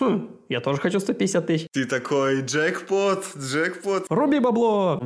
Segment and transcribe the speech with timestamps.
[0.00, 1.66] Хм, я тоже хочу 150 тысяч.
[1.72, 4.06] Ты такой, джекпот, джекпот.
[4.08, 4.98] Руби бабло.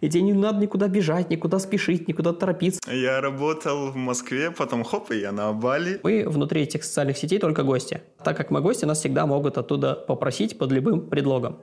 [0.00, 2.80] И тебе не надо никуда бежать, никуда спешить, никуда торопиться.
[2.90, 6.00] Я работал в Москве, потом хоп, и я на Бали.
[6.02, 8.00] Мы внутри этих социальных сетей только гости.
[8.24, 11.58] Так как мы гости, нас всегда могут оттуда попросить под любым предлогом.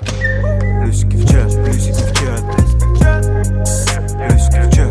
[0.00, 2.42] Плюсики в чат, плюсики в чат.
[4.16, 4.83] Плюсики в чат,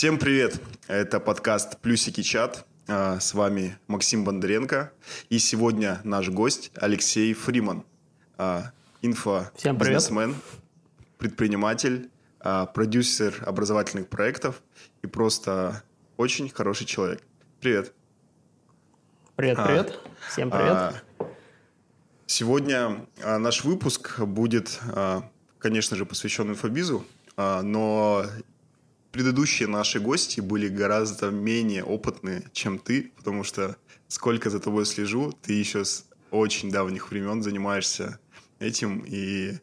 [0.00, 0.58] Всем привет!
[0.88, 2.64] Это подкаст «Плюсики чат».
[2.88, 4.94] А, с вами Максим Бондаренко.
[5.28, 7.84] И сегодня наш гость Алексей Фриман.
[8.38, 8.72] А,
[9.02, 10.36] инфо-бизнесмен,
[11.18, 12.08] предприниматель,
[12.38, 14.62] а, продюсер образовательных проектов
[15.02, 15.82] и просто
[16.16, 17.20] очень хороший человек.
[17.60, 17.92] Привет!
[19.36, 20.00] Привет, привет!
[20.30, 21.04] Всем привет!
[22.24, 24.80] Сегодня наш выпуск будет,
[25.58, 27.04] конечно же, посвящен инфобизу,
[27.36, 28.24] но
[29.12, 33.76] предыдущие наши гости были гораздо менее опытные, чем ты, потому что
[34.08, 38.18] сколько за тобой слежу, ты еще с очень давних времен занимаешься
[38.58, 39.58] этим, и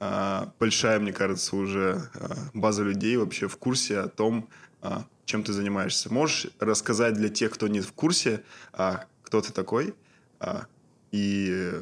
[0.00, 4.48] а, большая, мне кажется, уже а, база людей вообще в курсе о том,
[4.80, 6.12] а, чем ты занимаешься.
[6.12, 9.94] Можешь рассказать для тех, кто не в курсе, а, кто ты такой
[10.40, 10.66] а,
[11.12, 11.72] и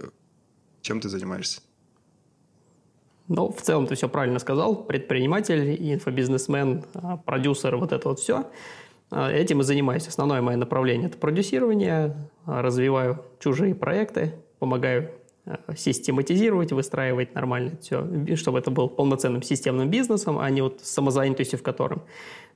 [0.82, 1.60] чем ты занимаешься?
[3.28, 4.84] Ну, в целом ты все правильно сказал.
[4.84, 8.46] Предприниматель, инфобизнесмен, а, продюсер, вот это вот все.
[9.10, 10.06] А, этим и занимаюсь.
[10.06, 12.16] Основное мое направление– это продюсирование.
[12.44, 15.10] А, развиваю чужие проекты, помогаю
[15.76, 18.04] систематизировать, выстраивать нормально все,
[18.34, 22.02] чтобы это был полноценным системным бизнесом, а не вот самозанятостью, в котором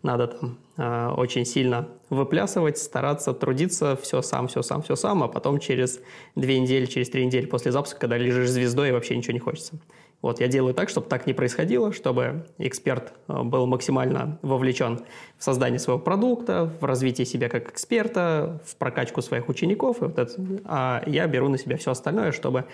[0.02, 5.28] надо там э, очень сильно выплясывать, стараться, трудиться, все сам, все сам, все сам, а
[5.28, 6.00] потом через
[6.34, 9.74] две недели, через три недели после запуска, когда лежишь звездой, и вообще ничего не хочется.
[10.22, 15.00] Вот, я делаю так, чтобы так не происходило, чтобы эксперт э, был максимально вовлечен
[15.38, 20.02] в создание своего продукта, в развитие себя как эксперта, в прокачку своих учеников.
[20.02, 20.32] И вот это,
[20.64, 22.66] а я беру на себя все остальное, чтобы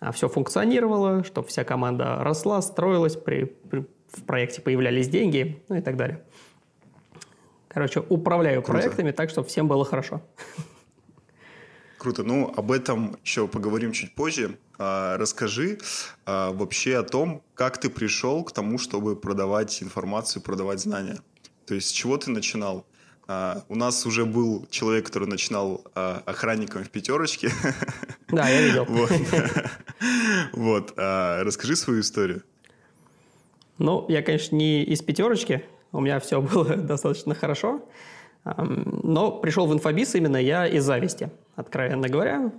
[0.00, 5.76] а, все функционировало, чтобы вся команда росла, строилась, при, при, в проекте появлялись деньги, ну
[5.76, 6.22] и так далее.
[7.74, 8.80] Короче, управляю Круто.
[8.80, 10.22] проектами так, чтобы всем было хорошо.
[11.98, 12.22] Круто.
[12.22, 14.58] Ну, об этом еще поговорим чуть позже.
[14.78, 15.78] А, расскажи
[16.24, 21.18] а, вообще о том, как ты пришел к тому, чтобы продавать информацию, продавать знания.
[21.66, 22.86] То есть с чего ты начинал?
[23.26, 27.50] А, у нас уже был человек, который начинал а, охранником в пятерочке.
[28.28, 28.84] Да, я видел.
[28.88, 29.10] Вот.
[30.52, 30.94] вот.
[30.96, 32.42] А, расскажи свою историю.
[33.78, 35.64] Ну, я, конечно, не из пятерочки.
[35.94, 37.80] У меня все было достаточно хорошо.
[38.44, 42.52] Но пришел в инфобиз именно я из зависти, откровенно говоря.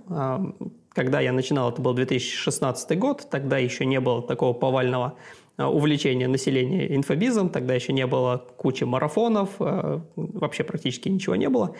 [0.88, 5.14] Когда я начинал, это был 2016 год, тогда еще не было такого повального
[5.58, 11.50] а, увлечения населения инфобизом, тогда еще не было кучи марафонов, а, вообще практически ничего не
[11.50, 11.76] было.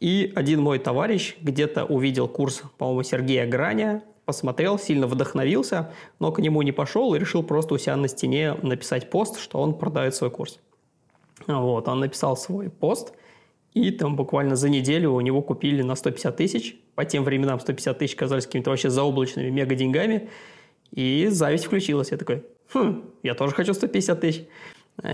[0.00, 6.40] И один мой товарищ где-то увидел курс, по-моему, Сергея Граня, посмотрел, сильно вдохновился, но к
[6.40, 10.16] нему не пошел и решил просто у себя на стене написать пост, что он продает
[10.16, 10.58] свой курс.
[11.46, 13.14] Вот, он написал свой пост–
[13.74, 16.76] и там буквально за неделю у него купили на 150 тысяч.
[16.94, 20.28] По тем временам 150 тысяч казались какими-то вообще заоблачными мега деньгами.
[20.92, 22.10] И зависть включилась.
[22.10, 24.44] Я такой, хм, я тоже хочу 150 тысяч.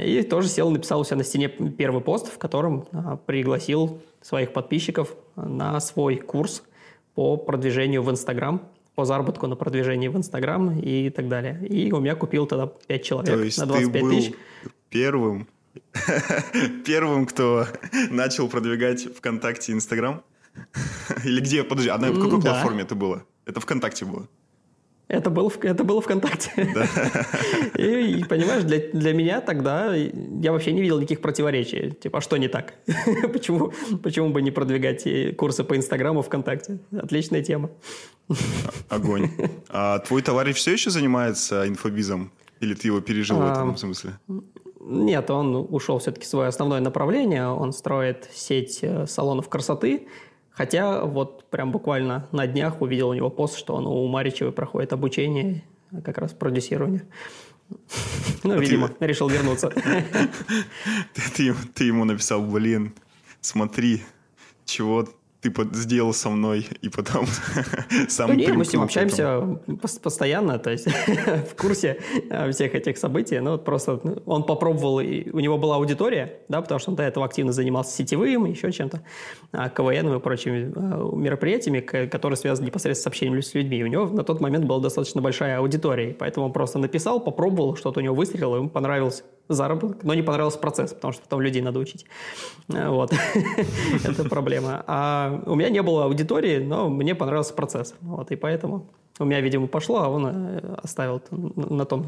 [0.02, 4.54] И тоже сел, написал у себя на стене первый пост, в котором а, пригласил своих
[4.54, 6.62] подписчиков на свой курс
[7.14, 8.62] по продвижению в Инстаграм,
[8.94, 11.60] по заработку на продвижении в Инстаграм и так далее.
[11.68, 14.32] И у меня купил тогда 5 человек То есть на 25 ты был тысяч.
[14.88, 15.48] первым
[16.84, 17.66] Первым, кто
[18.10, 20.22] начал продвигать ВКонтакте и Инстаграм?
[21.24, 21.64] Или где?
[21.64, 23.24] Подожди, а на какой платформе это было?
[23.46, 24.28] Это ВКонтакте было?
[25.06, 26.50] Это было, это было ВКонтакте.
[26.74, 26.86] Да.
[27.78, 31.90] И, и, понимаешь, для, для меня тогда я вообще не видел никаких противоречий.
[31.90, 32.74] Типа, а что не так?
[33.32, 36.78] почему, почему бы не продвигать курсы по Инстаграму ВКонтакте?
[36.90, 37.70] Отличная тема.
[38.88, 39.30] Огонь.
[39.68, 42.32] А твой товарищ все еще занимается инфобизом?
[42.60, 44.18] Или ты его пережил а, в этом смысле?
[44.86, 47.46] Нет, он ушел все-таки в свое основное направление.
[47.46, 50.08] Он строит сеть э, салонов красоты.
[50.50, 54.92] Хотя вот прям буквально на днях увидел у него пост, что он у Маричевой проходит
[54.92, 55.64] обучение
[56.04, 57.02] как раз продюсирование.
[58.42, 59.70] Ну, видимо, решил вернуться.
[61.34, 62.92] Ты ему написал, блин,
[63.40, 64.02] смотри,
[64.64, 65.08] чего
[65.50, 67.26] ты сделал со мной, и потом
[68.08, 69.60] сам да нет, мы с ним общаемся
[70.02, 70.86] постоянно, то есть
[71.50, 71.98] в курсе
[72.30, 73.38] э, всех этих событий.
[73.40, 77.02] Ну, вот просто он попробовал, и у него была аудитория, да, потому что он до
[77.02, 79.02] этого активно занимался сетевым, еще чем-то,
[79.52, 83.78] а, КВН и прочими э, мероприятиями, которые связаны непосредственно с общением с людьми.
[83.78, 87.76] И у него на тот момент была достаточно большая аудитория, поэтому он просто написал, попробовал,
[87.76, 91.62] что-то у него выстрелило, ему понравился заработок, но не понравился процесс, потому что потом людей
[91.62, 92.06] надо учить.
[92.68, 93.12] Э, вот.
[94.04, 94.84] Это проблема.
[94.86, 97.94] А у меня не было аудитории, но мне понравился процесс.
[98.00, 102.06] Вот, и поэтому у меня, видимо, пошло, а он э, оставил на том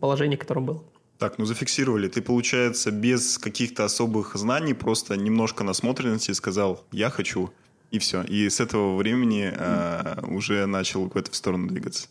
[0.00, 0.84] положении, котором был.
[1.18, 2.08] Так, ну зафиксировали.
[2.08, 7.50] Ты, получается, без каких-то особых знаний, просто немножко насмотренности сказал «я хочу»,
[7.90, 8.22] и все.
[8.22, 12.08] И с этого времени э, уже начал в эту сторону двигаться.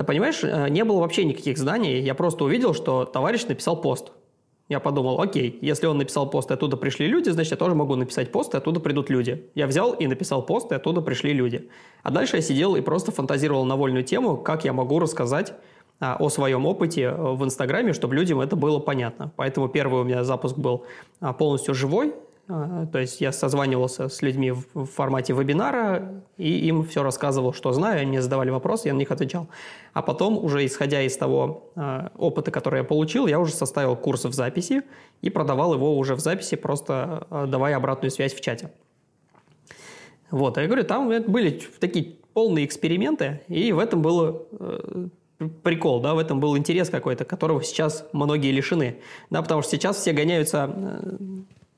[0.00, 2.00] Да понимаешь, э, не было вообще никаких знаний.
[2.00, 4.12] Я просто увидел, что товарищ написал пост.
[4.70, 7.96] Я подумал, окей, если он написал пост, и оттуда пришли люди, значит, я тоже могу
[7.96, 9.50] написать пост, и оттуда придут люди.
[9.54, 11.68] Я взял и написал пост, и оттуда пришли люди.
[12.02, 15.52] А дальше я сидел и просто фантазировал на вольную тему, как я могу рассказать
[15.98, 19.32] а, о своем опыте э, в Инстаграме, чтобы людям это было понятно.
[19.36, 20.86] Поэтому первый у меня запуск был
[21.20, 22.14] а, полностью живой,
[22.50, 28.00] то есть я созванивался с людьми в формате вебинара и им все рассказывал, что знаю,
[28.00, 29.48] они задавали вопросы, я на них отвечал.
[29.92, 34.24] А потом, уже исходя из того а, опыта, который я получил, я уже составил курс
[34.24, 34.82] в записи
[35.22, 38.72] и продавал его уже в записи, просто а, давая обратную связь в чате.
[40.32, 45.08] Вот, я говорю, там были такие полные эксперименты, и в этом был э,
[45.62, 49.00] прикол, да, в этом был интерес какой-то, которого сейчас многие лишены,
[49.30, 51.16] да, потому что сейчас все гоняются э,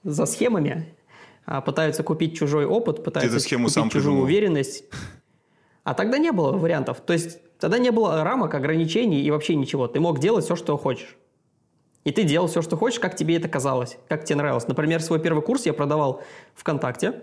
[0.04, 0.94] за схемами,
[1.44, 4.24] а, пытаются купить чужой опыт, пытаются схему купить сам чужую придумал.
[4.24, 4.84] уверенность.
[5.84, 7.00] А тогда не было вариантов.
[7.00, 9.88] То есть тогда не было рамок, ограничений и вообще ничего.
[9.88, 11.16] Ты мог делать все, что хочешь.
[12.04, 14.66] И ты делал все, что хочешь, как тебе это казалось, как тебе нравилось.
[14.66, 16.22] Например, свой первый курс я продавал
[16.54, 17.22] ВКонтакте,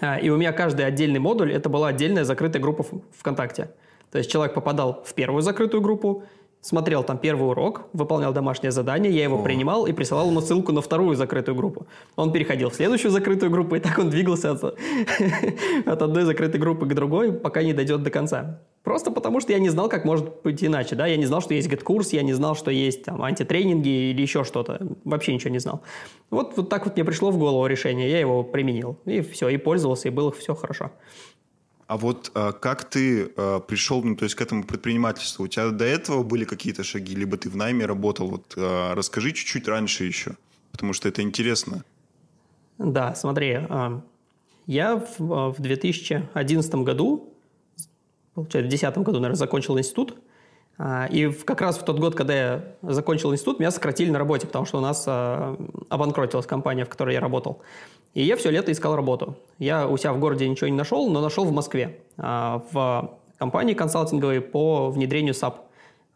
[0.00, 2.84] а, и у меня каждый отдельный модуль– это была отдельная закрытая группа
[3.18, 3.70] ВКонтакте.
[4.10, 6.24] То есть человек попадал в первую закрытую группу,
[6.64, 9.42] смотрел там первый урок, выполнял домашнее задание, я его О.
[9.42, 11.86] принимал и присылал ему ссылку на вторую закрытую группу.
[12.16, 14.64] Он переходил в следующую закрытую группу, и так он двигался от,
[15.86, 18.60] от одной закрытой группы к другой, пока не дойдет до конца.
[18.82, 20.94] Просто потому, что я не знал, как может быть иначе.
[20.94, 21.06] Да?
[21.06, 24.44] Я не знал, что есть GetCourse, я не знал, что есть там, Антитренинги или еще
[24.44, 24.78] что-то.
[25.04, 25.82] Вообще ничего не знал.
[26.30, 28.98] Вот, вот так вот мне пришло в голову решение, я его применил.
[29.06, 30.90] И все, и пользовался, и было все хорошо.
[31.86, 35.44] А вот а, как ты а, пришел, ну, то есть к этому предпринимательству?
[35.44, 38.28] У тебя до этого были какие-то шаги, либо ты в найме работал?
[38.28, 40.36] Вот а, расскажи чуть-чуть раньше еще,
[40.72, 41.84] потому что это интересно.
[42.78, 43.60] Да, смотри,
[44.66, 47.34] я в, в 2011 году,
[48.34, 50.16] получается, в 2010 году, наверное, закончил институт,
[51.10, 54.64] и как раз в тот год, когда я закончил институт, меня сократили на работе, потому
[54.64, 55.56] что у нас а,
[55.88, 57.62] обанкротилась компания, в которой я работал.
[58.14, 59.36] И я все лето искал работу.
[59.58, 63.74] Я у себя в городе ничего не нашел, но нашел в Москве, а, в компании
[63.74, 65.54] консалтинговой по внедрению SAP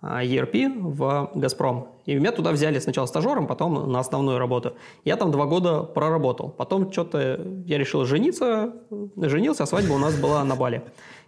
[0.02, 1.88] ERP в «Газпром».
[2.06, 4.74] И меня туда взяли сначала стажером, потом на основную работу.
[5.04, 6.50] Я там два года проработал.
[6.50, 8.72] Потом что-то я решил жениться,
[9.16, 10.82] женился, а свадьба у нас была на Бали.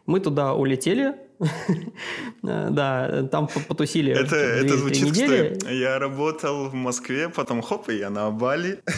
[0.06, 1.14] Мы туда улетели,
[2.42, 5.58] да, там потусили Это, это звучит, недели.
[5.58, 8.81] что я работал в Москве, потом хоп, и я на Бали.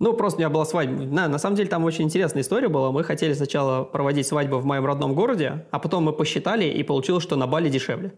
[0.00, 1.02] Ну, просто у меня была свадьба.
[1.02, 2.92] На, на самом деле там очень интересная история была.
[2.92, 7.24] Мы хотели сначала проводить свадьбу в моем родном городе, а потом мы посчитали, и получилось,
[7.24, 8.12] что на Бали дешевле.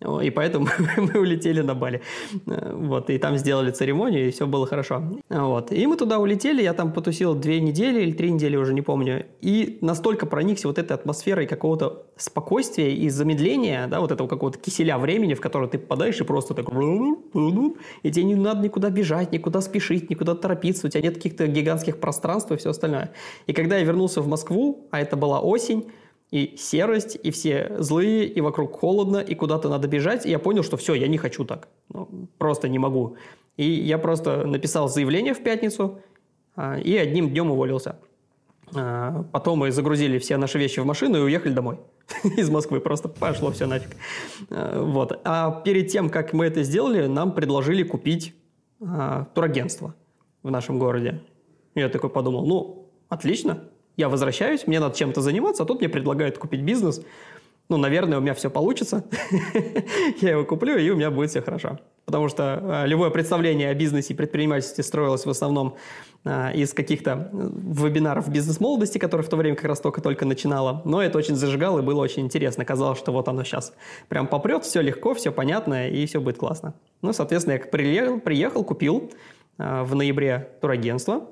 [0.00, 2.02] И поэтому мы улетели на Бали.
[2.46, 5.02] Вот, и там сделали церемонию, и все было хорошо.
[5.28, 5.72] Вот.
[5.72, 9.26] И мы туда улетели, я там потусил две недели или три недели, уже не помню.
[9.40, 14.98] И настолько проникся вот этой атмосферой какого-то спокойствия и замедления, да, вот этого какого-то киселя
[14.98, 16.66] времени, в который ты попадаешь и просто так...
[18.02, 21.98] И тебе не надо никуда бежать, никуда спешить, никуда торопиться, у тебя нет каких-то гигантских
[21.98, 23.12] пространств и все остальное.
[23.46, 25.90] И когда я вернулся в Москву, а это была осень,
[26.30, 30.26] и серость, и все злые, и вокруг холодно, и куда-то надо бежать.
[30.26, 31.68] И я понял, что все, я не хочу так.
[31.88, 33.16] Ну, просто не могу.
[33.56, 36.00] И я просто написал заявление в пятницу
[36.54, 37.98] а, и одним днем уволился.
[38.74, 41.78] А, потом мы загрузили все наши вещи в машину и уехали домой
[42.36, 42.80] из Москвы.
[42.80, 43.96] Просто пошло все нафиг.
[44.50, 45.18] А, вот.
[45.24, 48.34] А перед тем, как мы это сделали, нам предложили купить
[48.80, 49.94] а, турагентство
[50.42, 51.22] в нашем городе.
[51.74, 53.64] Я такой подумал, ну, отлично,
[53.98, 57.02] я возвращаюсь, мне надо чем-то заниматься, а тут мне предлагают купить бизнес.
[57.68, 59.04] Ну, наверное, у меня все получится.
[60.22, 61.78] я его куплю, и у меня будет все хорошо.
[62.06, 65.76] Потому что а, любое представление о бизнесе и предпринимательстве строилось в основном
[66.24, 70.80] а, из каких-то э, вебинаров бизнес-молодости, которые в то время как раз только-только начинала.
[70.86, 72.64] Но это очень зажигало и было очень интересно.
[72.64, 73.74] Казалось, что вот оно сейчас
[74.08, 76.72] прям попрет, все легко, все понятно, и все будет классно.
[77.02, 79.10] Ну, соответственно, я приехал, приехал купил
[79.58, 81.26] а, в ноябре турагентство,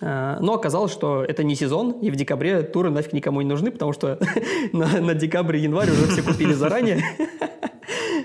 [0.00, 3.92] но оказалось, что это не сезон, и в декабре туры нафиг никому не нужны, потому
[3.92, 4.18] что
[4.72, 7.02] на, на декабрь и январь уже все купили заранее.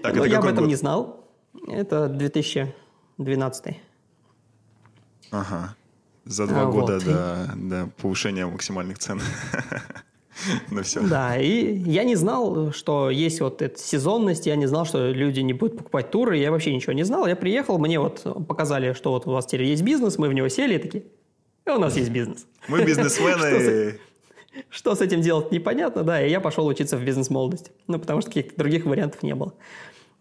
[0.03, 0.67] Так, Но я об этом год?
[0.67, 1.25] не знал.
[1.67, 3.77] Это 2012.
[5.31, 5.75] Ага.
[6.25, 7.03] За два А, года вот.
[7.05, 9.19] до, до повышения максимальных цен.
[10.69, 11.01] На все.
[11.01, 15.39] Да, и я не знал, что есть вот эта сезонность, я не знал, что люди
[15.39, 17.25] не будут покупать туры, я вообще ничего не знал.
[17.25, 20.49] Я приехал, мне вот показали, что вот у вас теперь есть бизнес, мы в него
[20.49, 21.03] сели и такие,
[21.65, 22.45] «А у нас есть бизнес.
[22.67, 23.99] Мы бизнесмены.
[24.69, 27.71] Что с этим делать, непонятно, да, и я пошел учиться в бизнес-молодость.
[27.87, 29.53] Ну, потому что каких-то других вариантов не было.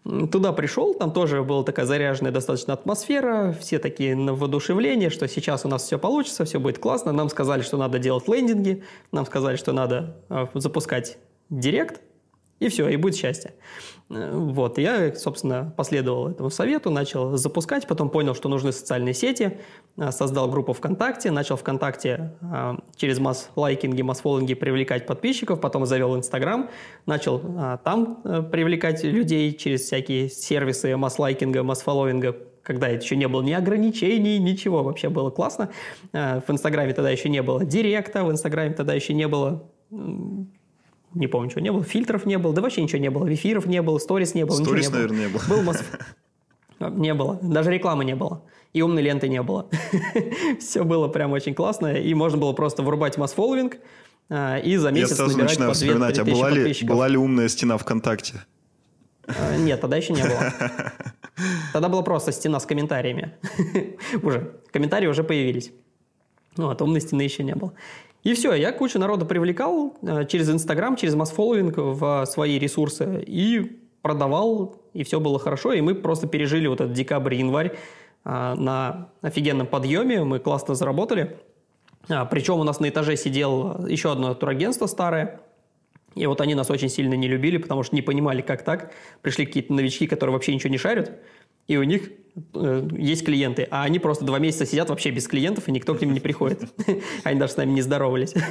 [0.05, 5.65] Туда пришел, там тоже была такая заряженная достаточно атмосфера, все такие на воодушевление, что сейчас
[5.65, 7.13] у нас все получится, все будет классно.
[7.13, 11.17] Нам сказали, что надо делать лендинги, нам сказали, что надо э, запускать
[11.49, 12.03] директ,
[12.61, 13.55] и все, и будет счастье.
[14.11, 19.59] Вот, я, собственно, последовал этому совету, начал запускать, потом понял, что нужны социальные сети,
[19.97, 26.69] э, создал группу ВКонтакте, начал ВКонтакте э, через масс-лайкинги, масс-фоллинги привлекать подписчиков, потом завел Инстаграм,
[27.07, 28.21] начал э, там
[28.51, 34.83] привлекать людей через всякие сервисы масс-лайкинга, масс-фолловинга, когда это еще не было ни ограничений, ничего,
[34.83, 35.71] вообще было классно.
[36.13, 39.69] В Инстаграме тогда еще не было директа, в Инстаграме тогда еще не было
[41.15, 43.83] не помню, чего не было, фильтров не было, да вообще ничего не было, эфиров не
[43.83, 44.97] было, сторис не было, ничего Сторис, не было.
[44.99, 45.43] наверное, не было.
[45.49, 45.85] Был масс-
[46.81, 48.43] Не было, даже рекламы не было.
[48.73, 49.69] И умной ленты не было.
[50.61, 51.95] Все было прям очень классно.
[51.95, 53.77] И можно было просто вырубать масс-фолловинг
[54.29, 57.09] а, и за Я месяц сразу набирать начинаю по 2-3 вспоминать, а была ли, была
[57.09, 58.45] ли умная стена ВКонтакте?
[59.27, 60.53] А, Нет, тогда еще не было.
[61.73, 63.33] Тогда была просто стена с комментариями.
[64.23, 64.55] Уже.
[64.73, 65.73] Комментарии уже появились.
[66.57, 67.73] Ну, а умной стены еще не было.
[68.25, 73.81] И все, я кучу народа привлекал э, через Инстаграм, через масс-фолловинг в свои ресурсы и
[74.01, 75.73] продавал, и все было хорошо.
[75.73, 77.77] И мы просто пережили вот этот декабрь-январь
[78.25, 80.25] а, на офигенном подъеме.
[80.25, 81.37] Мы классно заработали.
[82.31, 85.41] Причем у нас на этаже сидел еще одно турагентство старое.
[86.15, 88.93] И вот они нас очень сильно не любили, потому что не понимали, как так.
[89.23, 91.13] Пришли какие-то новички, которые вообще ничего не шарят,
[91.67, 92.13] и у них э,
[92.55, 96.13] есть клиенты, а они просто два месяца сидят вообще без клиентов, и никто к ним
[96.13, 96.65] не приходит.
[97.25, 98.35] Они даже с нами не здоровались.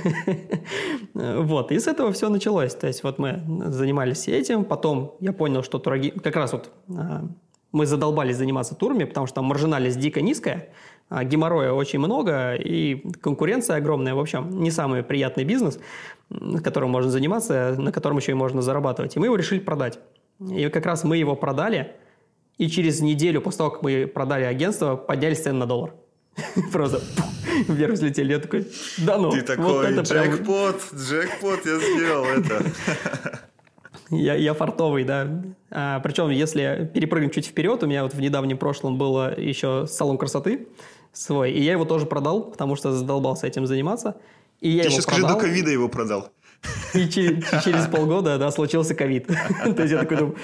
[1.13, 2.73] Вот, и с этого все началось.
[2.73, 6.09] То есть вот мы занимались этим, потом я понял, что тураги...
[6.09, 7.27] Как раз вот а,
[7.71, 10.69] мы задолбались заниматься турами, потому что там маржинальность дико низкая,
[11.09, 14.15] а геморроя очень много, и конкуренция огромная.
[14.15, 15.79] В общем, не самый приятный бизнес,
[16.63, 19.15] которым можно заниматься, на котором еще и можно зарабатывать.
[19.15, 19.99] И мы его решили продать.
[20.39, 21.95] И как раз мы его продали,
[22.57, 25.93] и через неделю после того, как мы продали агентство, поднялись цены на доллар.
[26.71, 27.01] Просто
[27.67, 28.33] вверх взлетели.
[28.33, 28.67] Я такой,
[28.97, 32.63] да ну, Ты такой, джекпот, джекпот, я сделал это.
[34.09, 35.43] Я, я фартовый, да.
[35.71, 40.19] А, причем, если перепрыгнуть чуть вперед, у меня вот в недавнем прошлом было еще салон
[40.19, 40.67] красоты
[41.13, 44.17] свой, и я его тоже продал, потому что задолбался этим заниматься.
[44.61, 46.29] И я Ты его еще скажи, до продал, ковида его продал.
[46.93, 49.27] И че- через полгода, да, случился ковид.
[49.75, 50.35] То есть я такой думаю,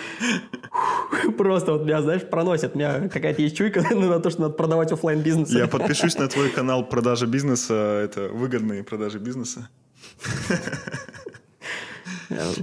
[1.37, 2.75] просто вот меня, знаешь, проносит.
[2.75, 6.27] У меня какая-то есть чуйка на то, что надо продавать оффлайн бизнес Я подпишусь на
[6.27, 8.01] твой канал продажи бизнеса.
[8.03, 9.69] Это выгодные продажи бизнеса.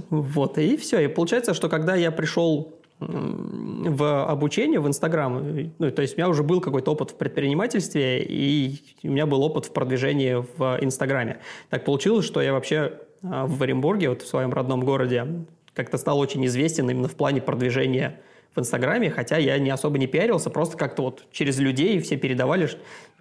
[0.09, 0.99] Вот, и все.
[0.99, 6.29] И получается, что когда я пришел в обучение в Инстаграм, ну, то есть у меня
[6.29, 11.39] уже был какой-то опыт в предпринимательстве, и у меня был опыт в продвижении в Инстаграме.
[11.69, 16.45] Так получилось, что я вообще в Оренбурге, вот в своем родном городе, как-то стал очень
[16.45, 18.19] известен именно в плане продвижения
[18.55, 22.67] в Инстаграме, хотя я не особо не пиарился, просто как-то вот через людей все передавали.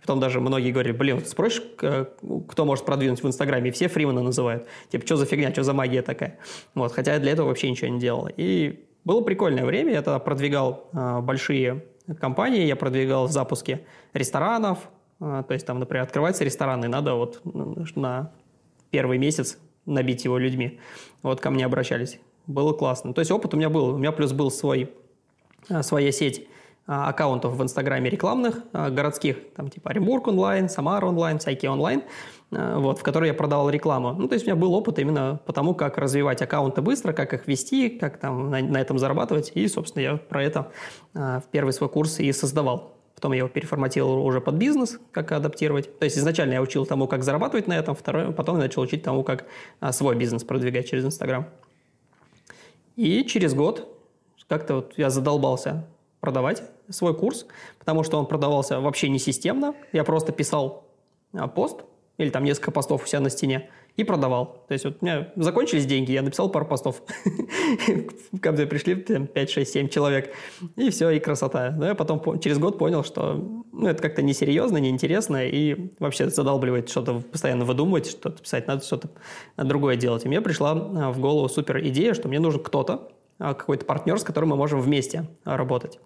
[0.00, 4.22] Потом даже многие говорили, блин, вот спросишь, кто может продвинуть в Инстаграме, и все Фримана
[4.22, 4.66] называют.
[4.88, 6.38] Типа, что за фигня, что за магия такая?
[6.74, 8.28] Вот, хотя я для этого вообще ничего не делал.
[8.34, 11.84] И было прикольное время, я тогда продвигал а, большие
[12.18, 13.80] компании, я продвигал запуски
[14.14, 14.88] ресторанов,
[15.20, 17.42] а, то есть там, например, открывается ресторан, и надо вот
[17.94, 18.32] на
[18.90, 20.78] первый месяц набить его людьми.
[21.22, 22.18] Вот ко мне обращались.
[22.46, 23.14] Было классно.
[23.14, 23.94] То есть опыт у меня был.
[23.94, 24.92] У меня плюс был свой
[25.68, 26.46] а, своя сеть
[26.86, 32.02] а, аккаунтов в Инстаграме рекламных, а, городских, там типа Оренбург онлайн, Самара онлайн, всякие онлайн,
[32.50, 34.12] вот, в которые я продавал рекламу.
[34.12, 37.34] Ну, то есть у меня был опыт именно по тому, как развивать аккаунты быстро, как
[37.34, 39.50] их вести, как там на, на этом зарабатывать.
[39.54, 40.70] И, собственно, я про это
[41.12, 42.95] в первый свой курс и создавал.
[43.16, 45.98] Потом я его переформатировал уже под бизнес, как адаптировать.
[45.98, 49.02] То есть изначально я учил тому, как зарабатывать на этом, второе, потом я начал учить
[49.02, 49.46] тому, как
[49.80, 51.48] а, свой бизнес продвигать через Инстаграм.
[52.94, 53.88] И через год
[54.48, 55.86] как-то вот я задолбался
[56.20, 57.46] продавать свой курс,
[57.78, 59.74] потому что он продавался вообще не системно.
[59.92, 60.84] Я просто писал
[61.32, 61.84] а, пост
[62.18, 64.64] или там несколько постов у себя на стене и продавал.
[64.68, 67.02] То есть вот у меня закончились деньги, я написал пару постов.
[68.42, 70.34] Ко мне пришли 5, 6, 7 человек,
[70.76, 71.74] и все, и красота.
[71.76, 76.88] Но я потом через год понял, что ну, это как-то несерьезно, неинтересно, и вообще задалбливает
[76.88, 79.08] что-то постоянно выдумывать, что-то писать, надо что-то
[79.56, 80.24] другое делать.
[80.24, 84.18] И мне пришла а, в голову супер идея, что мне нужен кто-то, а, какой-то партнер,
[84.18, 85.98] с которым мы можем вместе работать.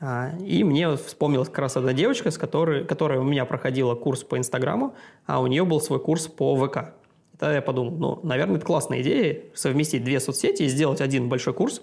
[0.00, 4.22] А, и мне вспомнилась как раз одна девочка, с которой, которая у меня проходила курс
[4.22, 4.94] по Инстаграму,
[5.26, 6.94] а у нее был свой курс по ВК.
[7.38, 11.54] Тогда я подумал, ну, наверное, это классная идея совместить две соцсети и сделать один большой
[11.54, 11.82] курс,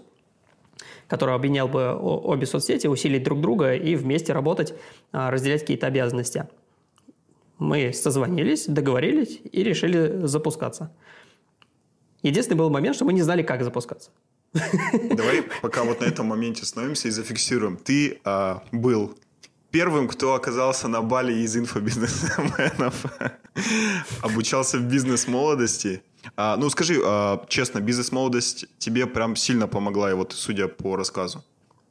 [1.08, 4.74] который объединял бы обе соцсети, усилить друг друга и вместе работать,
[5.14, 6.48] а, разделять какие-то обязанности.
[7.58, 10.92] Мы созвонились, договорились и решили запускаться.
[12.22, 14.10] Единственный был момент, что мы не знали, как запускаться.
[14.54, 17.78] Давай пока вот на этом моменте остановимся и зафиксируем.
[17.78, 19.16] Ты а, был
[19.75, 22.94] первым, кто оказался на бале из инфобизнесменов,
[24.22, 26.01] обучался в бизнес-молодости.
[26.38, 31.44] А, ну, скажи а, честно, бизнес-молодость тебе прям сильно помогла, и вот судя по рассказу.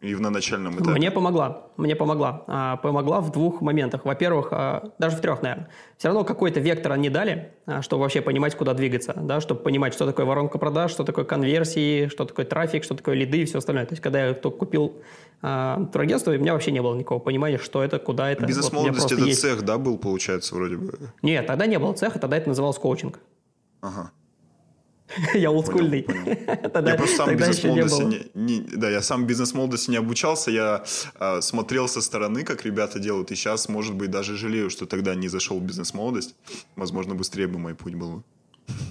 [0.04, 0.90] И на начальном этапе?
[0.90, 1.68] Мне помогла.
[1.78, 2.44] Мне помогла.
[2.46, 4.04] А, помогла в двух моментах.
[4.04, 5.70] Во-первых, а, даже в трех, наверное.
[5.96, 9.14] Все равно какой-то вектор они дали, а, чтобы вообще понимать, куда двигаться.
[9.16, 13.14] Да, чтобы понимать, что такое воронка продаж, что такое конверсии, что такое трафик, что такое
[13.14, 13.87] лиды и все остальное.
[13.87, 14.92] То есть, когда я только купил
[15.40, 18.44] а, турагентство, у меня вообще не было никакого понимания, что это, куда это.
[18.44, 19.40] Бизнес-молодость вот, это есть...
[19.40, 20.99] цех, да, был, получается, вроде бы?
[21.23, 23.20] Нет, тогда не было цеха, тогда это называлось коучинг.
[23.80, 24.11] Ага.
[25.35, 26.06] Я олдскульный.
[26.87, 28.02] Я просто сам бизнес-молодости
[28.35, 30.85] не, не, да, я сам бизнес-молодости не обучался, я
[31.21, 35.14] э, смотрел со стороны, как ребята делают, и сейчас, может быть, даже жалею, что тогда
[35.14, 36.35] не зашел в бизнес-молодость.
[36.76, 38.23] Возможно, быстрее бы мой путь был.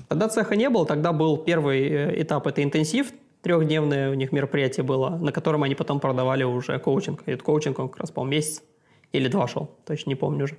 [0.08, 3.08] Тогда цеха не было, тогда был первый э, этап, это интенсив,
[3.42, 7.24] трехдневное у них мероприятие было, на котором они потом продавали уже коучинг.
[7.26, 8.64] И этот коучинг, он как раз, по месяц
[9.12, 10.58] или два шел, точно не помню уже.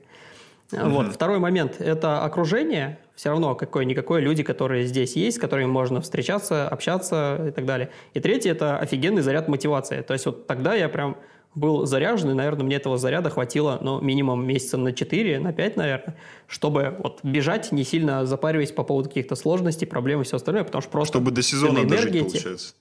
[0.71, 1.13] Вот.
[1.13, 2.99] Второй момент– это окружение.
[3.15, 7.91] Все равно какое-никакое люди, которые здесь есть, с которыми можно встречаться, общаться и так далее.
[8.13, 10.03] И третий– это офигенный заряд мотивации.
[10.03, 11.17] То есть вот тогда я прям
[11.55, 15.77] был заряжен, и, наверное, мне этого заряда хватило, ну, минимум месяца на 4, на 5,
[15.77, 16.17] наверное,
[16.49, 20.83] чтобы вот бежать, не сильно запариваясь по поводу каких-то сложностей, проблем и все остальное, потому
[20.83, 21.19] что просто...
[21.19, 22.75] Чтобы до сезона дожить, получается.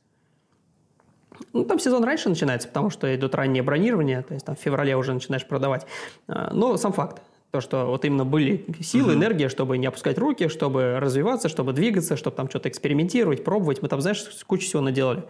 [1.51, 4.95] Ну, там сезон раньше начинается, потому что идут ранние бронирования, то есть там в феврале
[4.95, 5.85] уже начинаешь продавать.
[6.27, 7.21] А, но сам факт.
[7.53, 9.19] То, что вот именно были силы, угу.
[9.19, 13.83] энергия, чтобы не опускать руки, чтобы развиваться, чтобы двигаться, чтобы там что-то экспериментировать, пробовать.
[13.83, 15.21] Мы там, знаешь, кучу всего наделали.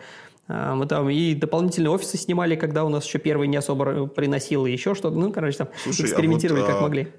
[0.48, 4.66] А, мы там и дополнительные офисы снимали, когда у нас еще первый не особо приносил,
[4.66, 5.18] и еще что-то.
[5.18, 6.82] Ну, короче, там Слушай, экспериментировали а вот, как а...
[6.84, 7.12] могли.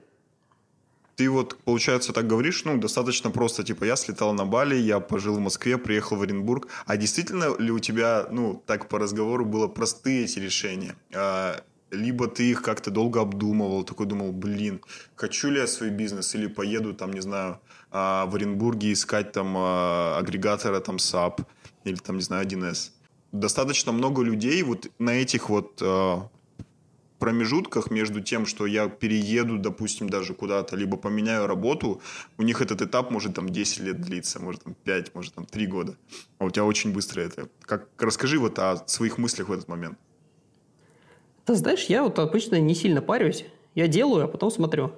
[1.16, 5.34] Ты вот, получается, так говоришь, ну, достаточно просто, типа, я слетал на Бали, я пожил
[5.34, 6.68] в Москве, приехал в Оренбург.
[6.86, 10.96] А действительно ли у тебя, ну, так по разговору было простые эти решения?
[11.94, 14.80] Либо ты их как-то долго обдумывал, такой думал, блин,
[15.16, 19.54] хочу ли я свой бизнес, или поеду там, не знаю, а, в Оренбурге искать там
[19.56, 21.44] а, агрегатора там SAP,
[21.84, 22.90] или там, не знаю, 1С.
[23.32, 26.28] Достаточно много людей вот на этих вот а,
[27.24, 32.02] промежутках между тем, что я перееду, допустим, даже куда-то, либо поменяю работу,
[32.36, 35.66] у них этот этап может там 10 лет длиться, может там 5, может там 3
[35.66, 35.96] года.
[36.38, 37.48] А у тебя очень быстро это.
[37.62, 39.98] Как, расскажи вот о своих мыслях в этот момент.
[41.44, 43.44] Ты знаешь, я вот обычно не сильно парюсь.
[43.74, 44.92] Я делаю, а потом смотрю,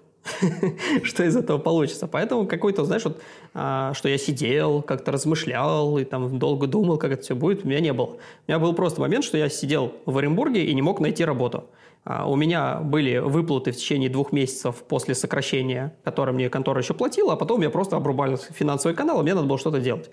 [1.02, 2.06] что из этого получится.
[2.06, 3.20] Поэтому какой-то, знаешь, вот,
[3.54, 7.68] а, что я сидел, как-то размышлял и там долго думал, как это все будет, у
[7.68, 8.06] меня не было.
[8.06, 11.64] У меня был просто момент, что я сидел в Оренбурге и не мог найти работу.
[12.04, 16.94] А, у меня были выплаты в течение двух месяцев после сокращения, которое мне контора еще
[16.94, 20.10] платила, а потом я просто обрубали финансовый канал, и мне надо было что-то делать.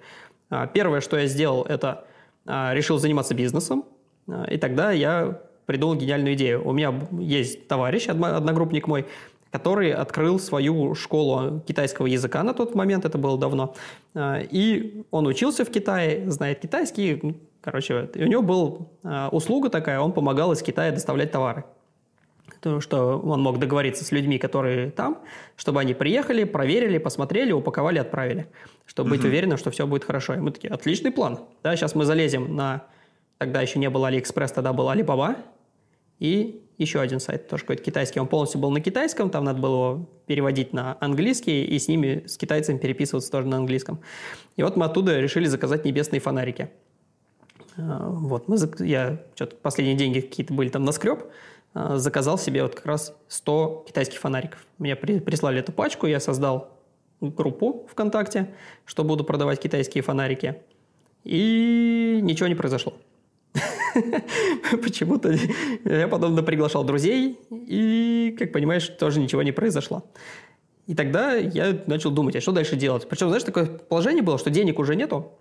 [0.50, 2.06] А, первое, что я сделал, это
[2.46, 3.86] а, решил заниматься бизнесом,
[4.28, 6.68] а, и тогда я придумал гениальную идею.
[6.68, 9.06] У меня есть товарищ, одногруппник мой,
[9.52, 13.76] который открыл свою школу китайского языка на тот момент, это было давно.
[14.16, 20.00] А, и он учился в Китае, знает китайский, короче, и у него была услуга такая,
[20.00, 21.66] он помогал из Китая доставлять товары.
[22.62, 25.20] То, что он мог договориться с людьми, которые там,
[25.58, 28.48] чтобы они приехали, проверили, посмотрели, упаковали, отправили,
[28.86, 29.18] чтобы угу.
[29.18, 30.34] быть уверенным, что все будет хорошо.
[30.36, 31.40] И мы такие, отличный план.
[31.62, 32.86] Да, сейчас мы залезем на
[33.44, 35.36] Тогда еще не было Алиэкспресс, тогда был Alibaba.
[36.20, 38.20] И еще один сайт, тоже какой-то китайский.
[38.20, 42.24] Он полностью был на китайском, там надо было его переводить на английский, и с ними,
[42.28, 44.00] с китайцами переписываться тоже на английском.
[44.56, 46.70] И вот мы оттуда решили заказать небесные фонарики.
[47.78, 51.24] А, вот, мы, я что-то последние деньги какие-то были там на скреб,
[51.74, 54.66] а, заказал себе вот как раз 100 китайских фонариков.
[54.78, 56.80] Мне прислали эту пачку, я создал
[57.22, 58.54] группу ВКонтакте,
[58.86, 60.62] что буду продавать китайские фонарики.
[61.24, 62.94] И ничего не произошло.
[64.84, 65.36] Почему-то
[65.86, 70.04] я потом приглашал друзей, и, как понимаешь, тоже ничего не произошло.
[70.88, 73.08] И тогда я начал думать, а что дальше делать?
[73.08, 75.32] Причем, знаешь, такое положение было, что денег уже нету,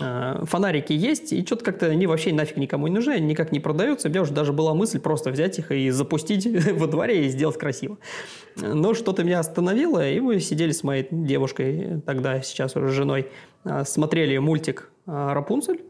[0.00, 3.58] э, фонарики есть, и что-то как-то они вообще нафиг никому не нужны, они никак не
[3.58, 4.06] продаются.
[4.06, 7.58] У меня уже даже была мысль просто взять их и запустить во дворе и сделать
[7.58, 7.98] красиво.
[8.56, 13.26] Но что-то меня остановило, и мы сидели с моей девушкой, тогда сейчас уже женой,
[13.64, 15.80] э, смотрели мультик э, «Рапунцель»,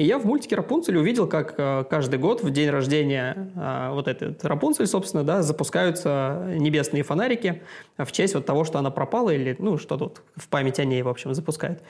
[0.00, 4.08] и я в мультике Рапунцель увидел, как э, каждый год в день рождения э, вот
[4.08, 7.60] этот Рапунцель, собственно, да, запускаются небесные фонарики
[7.98, 11.02] в честь вот того, что она пропала или, ну, что тут в память о ней,
[11.02, 11.82] в общем, запускают.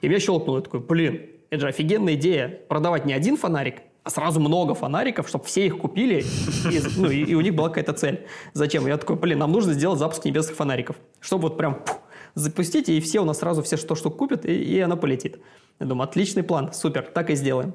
[0.00, 4.10] И меня щелкнуло, я такой, блин, это же офигенная идея, продавать не один фонарик, а
[4.10, 6.24] сразу много фонариков, чтобы все их купили,
[6.68, 8.26] и, ну, и, и у них была какая-то цель.
[8.54, 8.88] Зачем?
[8.88, 12.00] Я такой, блин, нам нужно сделать запуск небесных фонариков, чтобы вот прям пух,
[12.34, 15.38] запустить, и все у нас сразу все что штук купят, и, и она полетит.
[15.82, 17.74] Я думаю, отличный план, супер, так и сделаем.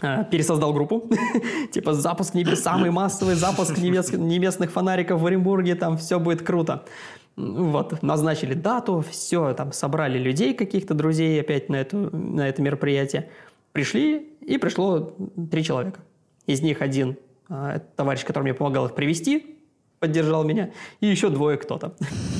[0.00, 1.06] А, пересоздал группу,
[1.70, 6.86] типа запуск небес, самый массовый запуск небес, небесных фонариков в Оренбурге, там все будет круто.
[7.36, 13.28] Вот, назначили дату, все, там собрали людей каких-то, друзей опять на, эту, на это мероприятие.
[13.72, 15.14] Пришли, и пришло
[15.50, 16.00] три человека.
[16.46, 17.18] Из них один
[17.50, 19.55] а, товарищ, который мне помогал их привести,
[20.06, 21.96] поддержал меня, и еще двое кто-то.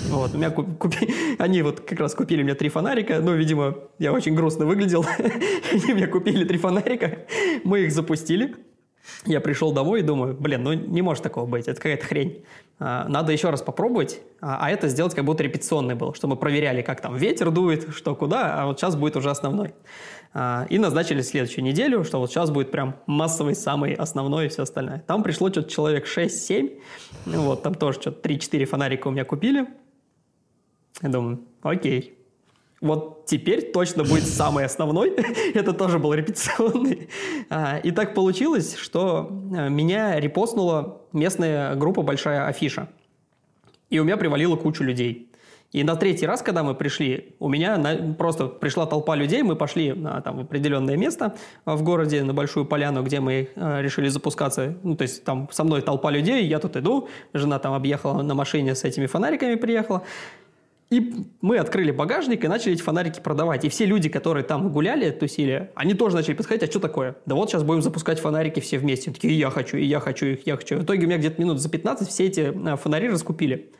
[0.09, 1.13] Вот, у меня купи...
[1.39, 5.05] Они вот как раз купили мне три фонарика, ну, видимо, я очень грустно выглядел.
[5.73, 7.27] Они мне купили три фонарика,
[7.65, 8.55] мы их запустили.
[9.25, 12.45] Я пришел домой и думаю, блин, ну не может такого быть, это какая-то хрень.
[12.79, 16.83] А, надо еще раз попробовать, а, а это сделать как будто репетиционный был, чтобы проверяли,
[16.83, 19.75] как там ветер дует, что куда, а вот сейчас будет уже основной.
[20.35, 24.65] А, и назначили следующую неделю, что вот сейчас будет прям массовый, самый основной и все
[24.65, 25.03] остальное.
[25.07, 26.79] Там пришло что-то человек 6-7,
[27.25, 29.67] вот, там тоже что-то 3-4 фонарика у меня купили.
[31.01, 32.16] Я думаю, окей,
[32.87, 35.11] вот теперь точно будет самый основной.
[35.55, 37.09] Это тоже был репетиционный.
[37.51, 42.89] А, и так получилось, что а, меня репостнула местная группа «Большая афиша».
[43.91, 45.31] И у меня привалила кучу людей.
[45.73, 49.57] И на третий раз, когда мы пришли, у меня на, просто пришла толпа людей, мы
[49.57, 54.77] пошли на там, определенное место в городе, на Большую Поляну, где мы э, решили запускаться.
[54.83, 58.35] Ну, то есть там со мной толпа людей, я тут иду, жена там объехала на
[58.35, 60.03] машине с этими фонариками, приехала.
[60.89, 63.65] И мы открыли багажник и начали эти фонарики продавать.
[63.65, 67.17] И все люди, которые там гуляли, тусили, они тоже начали подходить, а что такое?
[67.27, 69.11] Да вот сейчас будем запускать фонарики все вместе.
[69.11, 70.77] Такие, и я хочу, и я хочу их, я хочу.
[70.77, 73.73] В итоге у меня где-то минут за 15 все эти э, фонари раскупили.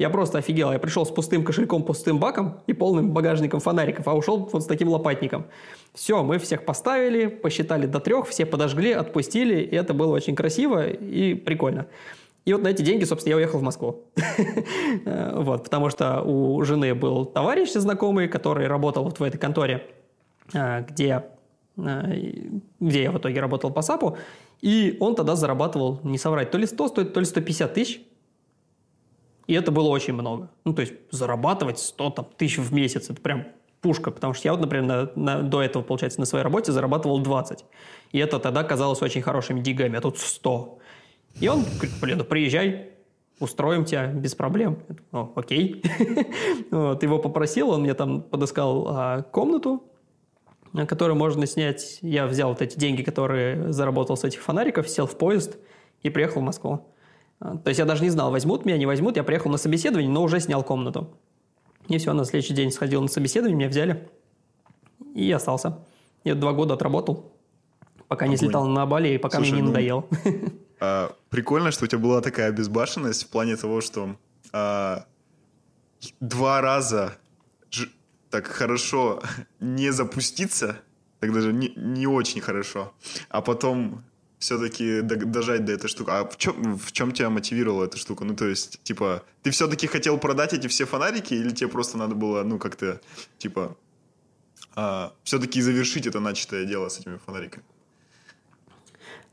[0.00, 0.72] Я просто офигел.
[0.72, 4.66] Я пришел с пустым кошельком, пустым баком и полным багажником фонариков, а ушел вот с
[4.66, 5.46] таким лопатником.
[5.94, 10.88] Все, мы всех поставили, посчитали до трех, все подожгли, отпустили, и это было очень красиво
[10.88, 11.86] и прикольно.
[12.44, 14.04] И вот на эти деньги, собственно, я уехал в Москву.
[15.32, 19.86] Вот, потому что у жены был товарищ знакомый, который работал вот в этой конторе,
[20.52, 21.24] э, где,
[21.76, 24.16] э, где я в итоге работал по САПу,
[24.60, 28.00] и он тогда зарабатывал, не соврать, то ли 100, то ли 150 тысяч
[29.50, 30.48] и это было очень много.
[30.64, 33.48] Ну, то есть зарабатывать 100 там, тысяч в месяц, это прям
[33.80, 37.18] пушка, потому что я вот, например, на, на, до этого, получается, на своей работе зарабатывал
[37.18, 37.64] 20.
[38.12, 40.78] И это тогда казалось очень хорошими деньгами, а тут 100.
[41.38, 42.90] И он говорит, блин, ну приезжай,
[43.38, 44.78] устроим тебя без проблем.
[45.12, 45.82] Ну, окей.
[46.70, 49.82] вот, его попросил, он мне там подыскал а, комнату,
[50.86, 51.98] которую можно снять.
[52.02, 55.56] Я взял вот эти деньги, которые заработал с этих фонариков, сел в поезд
[56.02, 56.86] и приехал в Москву.
[57.40, 59.16] А, то есть я даже не знал, возьмут меня, не возьмут.
[59.16, 61.08] Я приехал на собеседование, но уже снял комнату.
[61.88, 64.08] И все, на следующий день сходил на собеседование, меня взяли.
[65.14, 65.78] И остался.
[66.22, 67.32] Я два года отработал,
[68.06, 68.32] пока Огонь.
[68.32, 70.04] не слетал на Бали, и пока Слушай, мне не ну, надоело.
[70.82, 74.16] А, прикольно, что у тебя была такая безбашенность в плане того, что
[74.52, 75.06] а,
[76.20, 77.16] два раза
[77.70, 77.88] ж,
[78.30, 79.22] так хорошо
[79.60, 80.76] не запуститься,
[81.20, 82.92] так даже не, не очень хорошо,
[83.28, 84.04] а потом
[84.38, 86.10] все-таки дожать до этой штуки.
[86.10, 88.24] А в чем, в чем тебя мотивировала эта штука?
[88.24, 92.14] Ну, то есть, типа, ты все-таки хотел продать эти все фонарики, или тебе просто надо
[92.14, 93.02] было, ну, как-то,
[93.36, 93.76] типа,
[94.74, 97.64] а, все-таки завершить это начатое дело с этими фонариками?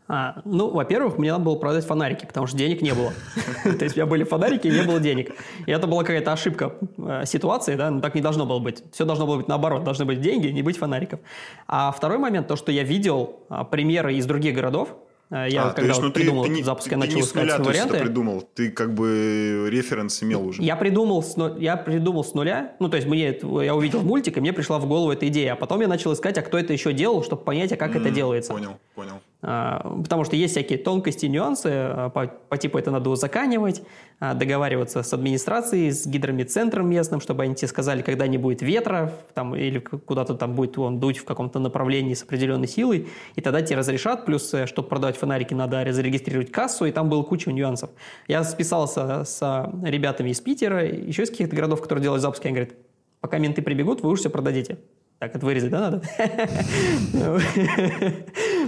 [0.10, 3.12] А, ну, во-первых, мне надо было продать фонарики, потому что денег не было.
[3.64, 5.36] То есть у меня были фонарики, и не было денег.
[5.66, 8.84] И это была какая-то ошибка э, ситуации, да, но так не должно было быть.
[8.94, 9.84] Все должно было быть наоборот.
[9.84, 11.20] Должны быть деньги, не быть фонариков.
[11.68, 14.96] А второй момент, то, что я видел а, примеры из других городов,
[15.30, 17.22] э, я а, когда есть, вот ну, придумал ты, ты, запуск, я начал ты не
[17.24, 17.98] искать с нуля, варианты.
[17.98, 20.64] Ты придумал, ты как бы референс имел уже.
[20.64, 24.40] Я придумал, с, я придумал с нуля, ну то есть мне, я увидел мультик, и
[24.40, 26.94] мне пришла в голову эта идея, а потом я начал искать, а кто это еще
[26.94, 28.54] делал, чтобы понять, а как mm, это делается.
[28.54, 29.20] Понял, понял.
[29.42, 33.84] А, потому что есть всякие тонкости, нюансы, а, по, по типу это надо узаканивать,
[34.20, 39.14] а, договариваться с администрацией, с гидромедцентром местным, чтобы они тебе сказали, когда не будет ветра,
[39.36, 43.62] там, или куда-то там будет он дуть в каком-то направлении с определенной силой, и тогда
[43.62, 47.92] тебе разрешат, плюс, э, чтобы продавать фонарики, надо зарегистрировать кассу, и там было куча нюансов.
[48.28, 52.76] Я списался с ребятами из Питера, еще из каких-то городов, которые делают запуски, они говорят,
[53.22, 54.80] пока менты прибегут, вы уже все продадите.
[55.20, 56.00] Так, это вырезать, да, надо?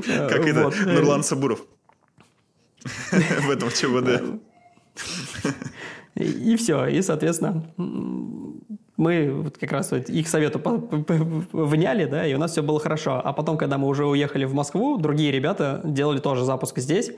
[0.06, 1.62] Как это, Нурлан Сабуров.
[3.12, 4.42] В этом ЧВД.
[6.16, 7.64] И все, и, соответственно,
[8.98, 10.60] мы вот как раз их совету
[11.54, 13.22] вняли, да, и у нас все было хорошо.
[13.24, 17.12] А потом, когда мы уже уехали в Москву, другие ребята делали тоже запуск здесь,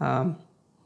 [0.00, 0.36] а,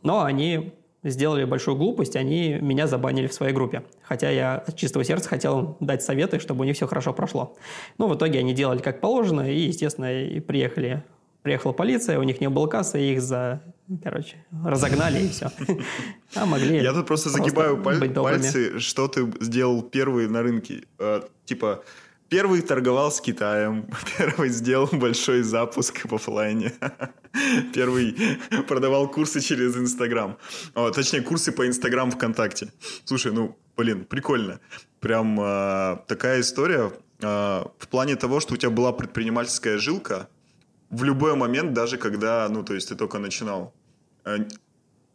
[0.02, 0.74] но они
[1.10, 3.84] сделали большую глупость, они меня забанили в своей группе.
[4.02, 7.56] Хотя я от чистого сердца хотел дать советы, чтобы у них все хорошо прошло.
[7.98, 11.04] Но в итоге они делали как положено, и, естественно, и приехали
[11.46, 13.62] приехала полиция, у них не было кассы, их за,
[14.02, 15.48] короче, разогнали и все.
[16.34, 20.82] А могли Я тут просто загибаю пальцы, что ты сделал первый на рынке.
[20.98, 21.84] Э, типа,
[22.28, 26.72] Первый торговал с Китаем, первый сделал большой запуск в офлайне,
[27.74, 28.16] первый
[28.66, 30.36] продавал курсы через Инстаграм,
[30.74, 32.72] точнее курсы по Инстаграм ВКонтакте.
[33.04, 34.58] Слушай, ну, блин, прикольно.
[35.00, 40.28] Прям э, такая история э, в плане того, что у тебя была предпринимательская жилка
[40.90, 43.72] в любой момент, даже когда, ну, то есть ты только начинал.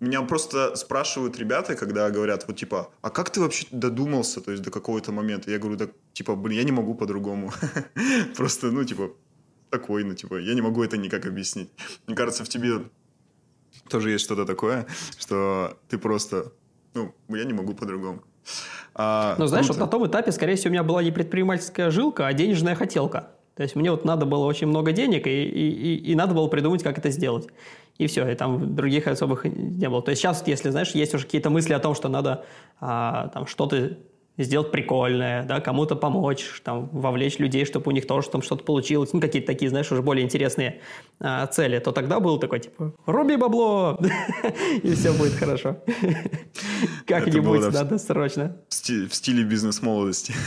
[0.02, 4.64] Меня просто спрашивают ребята, когда говорят, вот типа, а как ты вообще додумался, то есть
[4.64, 5.52] до какого-то момента?
[5.52, 7.54] Я говорю, да, типа, блин, я не могу по-другому.
[8.36, 9.12] Просто, ну, типа,
[9.70, 11.70] такой, ну, типа, я не могу это никак объяснить.
[12.08, 12.90] Мне кажется, в тебе
[13.90, 14.88] тоже есть что-то такое,
[15.20, 16.52] что ты просто,
[16.96, 18.24] ну, я не могу по-другому.
[18.96, 22.26] А, ну, знаешь, вот на том этапе, скорее всего, у меня была не предпринимательская жилка,
[22.26, 23.30] а денежная хотелка.
[23.56, 26.82] То есть мне вот надо было очень много денег, и, и, и надо было придумать,
[26.82, 27.48] как это сделать
[28.02, 30.02] и все, и там других особых не было.
[30.02, 32.44] То есть сейчас, если, знаешь, есть уже какие-то мысли о том, что надо
[32.80, 33.98] а, там что-то
[34.44, 39.14] сделать прикольное, да, кому-то помочь, там, вовлечь людей, чтобы у них тоже там что-то получилось,
[39.14, 40.82] ну, какие-то такие, знаешь, уже более интересные
[41.20, 44.00] а, цели, то тогда был такой, типа, руби бабло,
[44.84, 45.78] и все будет хорошо.
[47.06, 48.58] Как-нибудь надо срочно.
[48.70, 50.34] В стиле бизнес-молодости.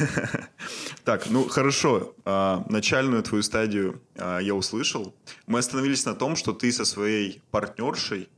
[1.04, 2.14] Так, ну, хорошо.
[2.24, 5.14] А, начальную твою стадию а, я услышал.
[5.46, 8.28] Мы остановились на том, что ты со своей партнершей,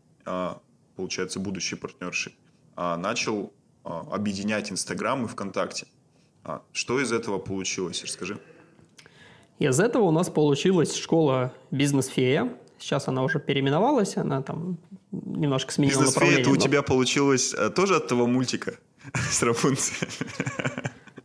[0.96, 2.34] получается, будущей партнершей,
[2.76, 3.52] начал
[3.86, 5.86] объединять Инстаграм и ВКонтакте.
[6.44, 8.02] А, что из этого получилось?
[8.04, 8.38] Расскажи.
[9.58, 12.52] Из этого у нас получилась школа «Бизнес-фея».
[12.78, 14.76] Сейчас она уже переименовалась, она там
[15.12, 16.42] немножко сменила Бизнес направление.
[16.42, 18.74] это у тебя получилось э, тоже от того мультика
[19.30, 20.08] с Рапунцель?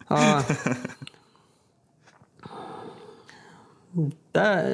[0.07, 0.43] А,
[4.33, 4.65] да,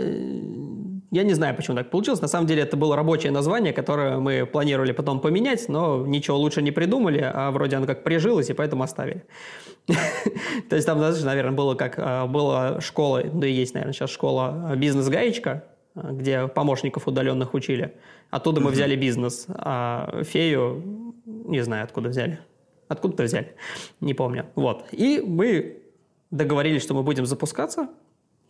[1.11, 2.21] я не знаю, почему так получилось.
[2.21, 6.61] На самом деле это было рабочее название, которое мы планировали потом поменять, но ничего лучше
[6.61, 9.23] не придумали, а вроде оно как прижилось, и поэтому оставили.
[10.69, 14.73] То есть там, наверное, было как а, была школа, да и есть, наверное, сейчас школа
[14.75, 15.63] бизнес-гаечка,
[15.95, 17.93] где помощников удаленных учили.
[18.29, 22.39] Оттуда мы взяли бизнес, а фею не знаю, откуда взяли.
[22.89, 23.55] Откуда-то взяли,
[24.01, 24.45] не помню.
[24.55, 24.85] Вот.
[24.91, 25.83] И мы
[26.31, 27.87] договорились, что мы будем запускаться–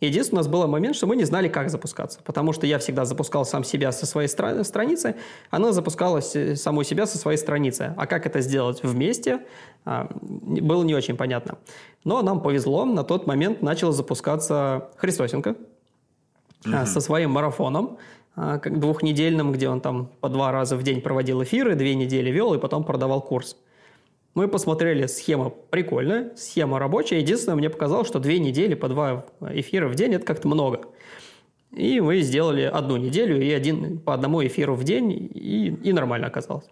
[0.00, 3.04] Единственное, у нас был момент, что мы не знали, как запускаться, потому что я всегда
[3.04, 5.16] запускал сам себя со своей стра- страницы,
[5.50, 7.94] она запускалась э, саму себя со своей страницы.
[7.96, 9.40] А как это сделать вместе,
[9.84, 11.58] а, было не очень понятно.
[12.04, 15.56] Но нам повезло, на тот момент начал запускаться Христосенко
[16.64, 16.86] mm-hmm.
[16.86, 17.98] со своим марафоном,
[18.36, 22.54] а, двухнедельным, где он там по два раза в день проводил эфиры, две недели вел
[22.54, 23.56] и потом продавал курс.
[24.34, 27.18] Мы посмотрели, схема прикольная, схема рабочая.
[27.18, 30.82] Единственное, мне показалось, что две недели по два эфира в день– это как-то много.
[31.72, 36.28] И мы сделали одну неделю и один, по одному эфиру в день, и, и нормально
[36.28, 36.66] оказалось.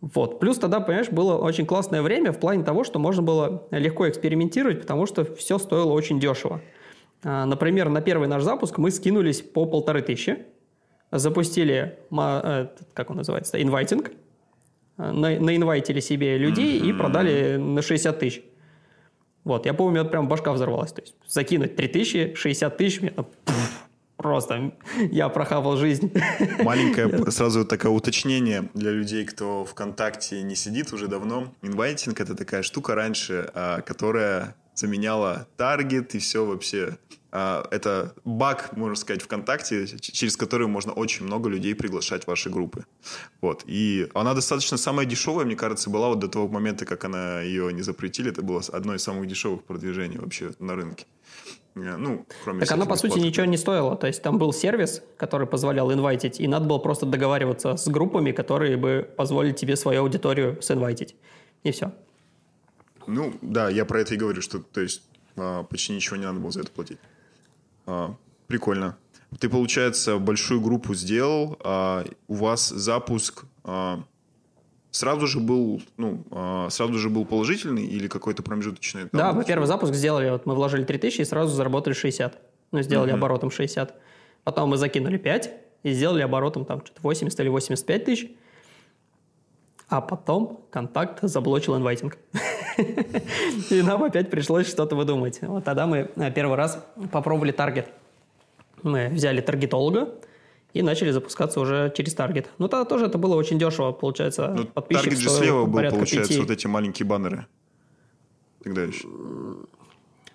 [0.00, 0.38] Вот.
[0.38, 4.80] Плюс тогда, понимаешь, было очень классное время в плане того, что можно было легко экспериментировать,
[4.80, 6.60] потому что все стоило очень дешево.
[7.24, 10.46] А, например, на первый наш запуск мы скинулись по полторы тысячи,
[11.10, 14.12] запустили, э, как он называется, инвайтинг–
[14.98, 18.42] на, наинвайтили себе людей и продали на 60 тысяч.
[19.44, 20.92] Вот, я помню, вот прям башка взорвалась.
[20.92, 23.14] То есть закинуть 3 тысячи, 60 тысяч, мне,
[24.16, 24.72] просто
[25.10, 26.12] я прохавал жизнь.
[26.62, 31.54] Маленькое сразу такое уточнение для людей, кто ВКонтакте не сидит уже давно.
[31.62, 36.98] Инвайтинг– это такая штука раньше, а, которая заменяла таргет и все вообще
[37.30, 42.86] это баг, можно сказать, ВКонтакте, через который можно очень много людей приглашать в ваши группы.
[43.40, 43.64] Вот.
[43.66, 47.72] И она достаточно самая дешевая, мне кажется, была вот до того момента, как она ее
[47.72, 48.30] не запретили.
[48.30, 51.06] Это было одно из самых дешевых продвижений вообще на рынке.
[51.74, 53.96] Ну, кроме Так она, по сути, ничего не стоила.
[53.96, 58.32] То есть там был сервис, который позволял инвайтить, и надо было просто договариваться с группами,
[58.32, 61.14] которые бы позволили тебе свою аудиторию синвайтить.
[61.62, 61.92] И все.
[63.06, 65.02] Ну, да, я про это и говорю, что, то есть,
[65.36, 66.98] а, почти ничего не надо было за это платить.
[67.88, 68.14] А,
[68.46, 68.96] прикольно.
[69.40, 74.02] Ты, получается, большую группу сделал, а у вас запуск а,
[74.90, 79.08] сразу же был, ну, а, сразу же был положительный или какой-то промежуточный?
[79.12, 82.38] Да, мы первый запуск сделали, вот мы вложили 3000 и сразу заработали 60.
[82.72, 83.18] Ну, сделали Мгм.
[83.20, 83.94] оборотом 60.
[84.44, 85.50] Потом мы закинули 5
[85.82, 88.30] и сделали оборотом там что-то 80 или 85 тысяч.
[89.88, 92.18] А потом контакт заблочил инвайтинг.
[93.70, 95.40] И нам опять пришлось что-то выдумать.
[95.42, 97.88] Вот тогда мы э, первый раз попробовали таргет.
[98.82, 100.14] Мы взяли таргетолога
[100.74, 102.50] и начали запускаться уже через таргет.
[102.58, 104.54] Ну, тогда тоже это было очень дешево, получается.
[104.56, 106.40] Ну, подписчик таргет же слева был, получается, пяти.
[106.40, 107.46] вот эти маленькие баннеры.
[108.62, 109.08] Тогда еще.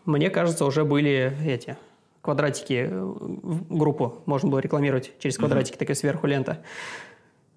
[0.06, 1.78] Мне кажется, уже были эти
[2.22, 4.22] квадратики в группу.
[4.26, 6.64] Можно было рекламировать через квадратики, такая сверху лента.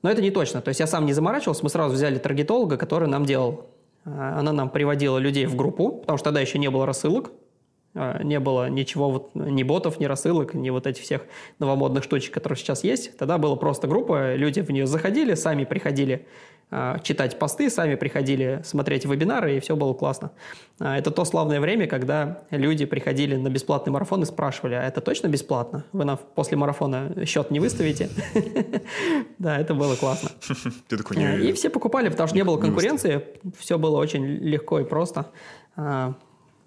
[0.07, 0.61] Но это не точно.
[0.61, 3.71] То есть я сам не заморачивался, мы сразу взяли таргетолога, который нам делал.
[4.05, 7.33] А, Она нам приводила людей в группу, потому что тогда еще не было рассылок,
[8.23, 11.23] не было ничего, вот, ни ботов, ни рассылок, ни вот этих всех
[11.59, 13.17] новомодных штучек, которые сейчас есть.
[13.17, 16.27] Тогда была просто группа, люди в нее заходили, сами приходили
[16.69, 20.33] а, читать посты, сами приходили смотреть вебинары, и все было классно.
[20.81, 25.01] А, Это то славное время, когда люди приходили на бесплатный марафон и спрашивали, а это
[25.01, 25.85] точно бесплатно?
[25.93, 28.09] Вы нам после марафона счет не выставите?
[29.39, 30.31] Да, это было классно.
[31.37, 33.23] Э, И все покупали, потому что не было конкуренции,
[33.59, 35.27] все было очень легко и просто.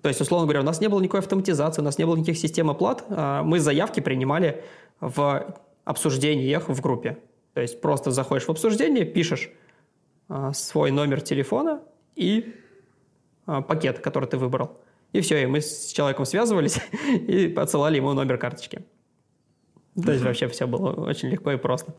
[0.01, 2.37] То есть, условно говоря, у нас не было никакой автоматизации, у нас не было никаких
[2.37, 3.03] систем оплат.
[3.09, 4.63] А, Мы заявки принимали
[5.01, 7.17] в обсуждениях в группе.
[7.53, 9.49] То есть просто заходишь в обсуждение, пишешь
[10.29, 11.81] а, свой номер телефона
[12.15, 12.55] и
[13.45, 14.77] а, пакет, который ты выбрал.
[15.11, 16.79] И все, и мы с человеком связывались
[17.27, 18.83] и отсылали ему номер карточки.
[20.01, 21.93] То есть вообще все было очень легко и просто.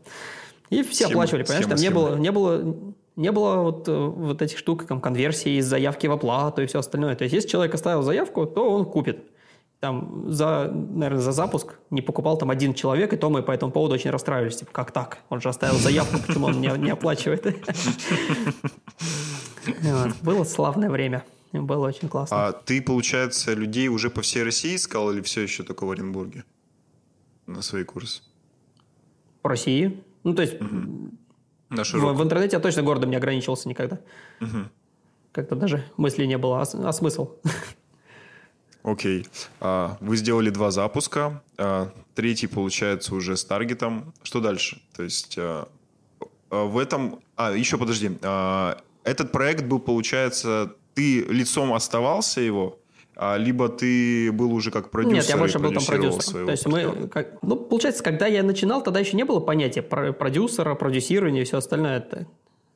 [0.69, 2.01] И все Схема, оплачивали, понимаешь, схема, там не схема.
[2.01, 6.11] было, не было, не было вот, э, вот этих штук, там, конверсии из заявки в
[6.11, 7.15] оплату и все остальное.
[7.15, 9.23] То есть, если человек оставил заявку, то он купит.
[9.79, 13.71] Там за, наверное, за запуск не покупал там один человек, и то мы по этому
[13.71, 14.57] поводу очень расстраивались.
[14.57, 15.19] Типа, как так?
[15.29, 17.45] Он же оставил заявку, почему он не, не оплачивает?
[20.21, 21.23] Было славное время.
[21.51, 22.47] Было очень классно.
[22.47, 26.43] А ты, получается, людей уже по всей России искал или все еще только в Оренбурге?
[27.47, 28.21] На свои курсы?
[29.41, 30.03] По России.
[30.23, 30.55] Ну, то есть,
[31.71, 32.15] На в, широкую.
[32.15, 33.99] в интернете я точно городом не ограничивался никогда.
[35.31, 36.61] Как-то даже мысли не было.
[36.61, 37.31] А, а смысл?
[38.83, 39.25] Окей.
[39.61, 41.41] А, Вы сделали два запуска.
[41.57, 44.13] А, Третий, получается, уже с таргетом.
[44.21, 44.81] Что дальше?
[44.95, 45.69] То есть а,
[46.49, 47.21] в этом...
[47.37, 48.11] А, еще подожди.
[49.03, 52.77] Этот проект был, получается, ты лицом оставался его,
[53.37, 56.45] либо ты был уже как продюсер Нет, я больше был там продюсером.
[56.45, 60.11] То есть мы, как, ну, получается, когда я начинал, тогда еще не было понятия про
[60.11, 61.97] продюсера, продюсирования и все остальное.
[61.97, 62.27] Это,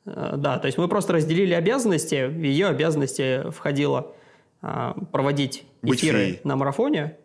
[0.04, 2.26] э, да, то есть мы просто разделили обязанности.
[2.26, 4.14] В ее обязанности входило
[4.62, 6.40] а, проводить Быть эфиры феей.
[6.44, 7.16] на марафоне.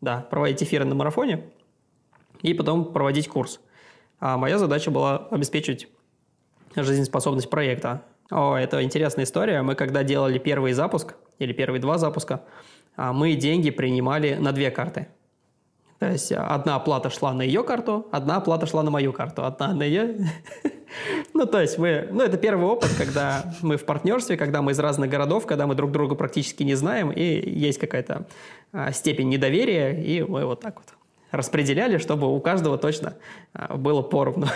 [0.00, 1.44] Да, проводить эфиры на марафоне
[2.42, 3.60] и потом проводить курс.
[4.18, 5.88] А моя задача была обеспечить
[6.76, 8.02] жизнеспособность проекта.
[8.32, 9.60] О, это интересная история.
[9.60, 12.42] Мы когда делали первый запуск, или первые два запуска,
[12.96, 15.08] а, мы деньги принимали на две карты.
[15.98, 19.44] То есть а, одна оплата шла на ее карту, одна оплата шла на мою карту,
[19.44, 20.16] одна на ее.
[21.32, 22.06] Ну, то есть мы...
[22.12, 25.74] Ну, это первый опыт, когда мы в партнерстве, когда мы из разных городов, когда мы
[25.74, 28.26] друг друга практически не знаем, и есть какая-то
[28.72, 31.01] а, степень недоверия, и мы вот так вот
[31.32, 33.14] распределяли, чтобы у каждого точно
[33.54, 34.46] а, было поровну.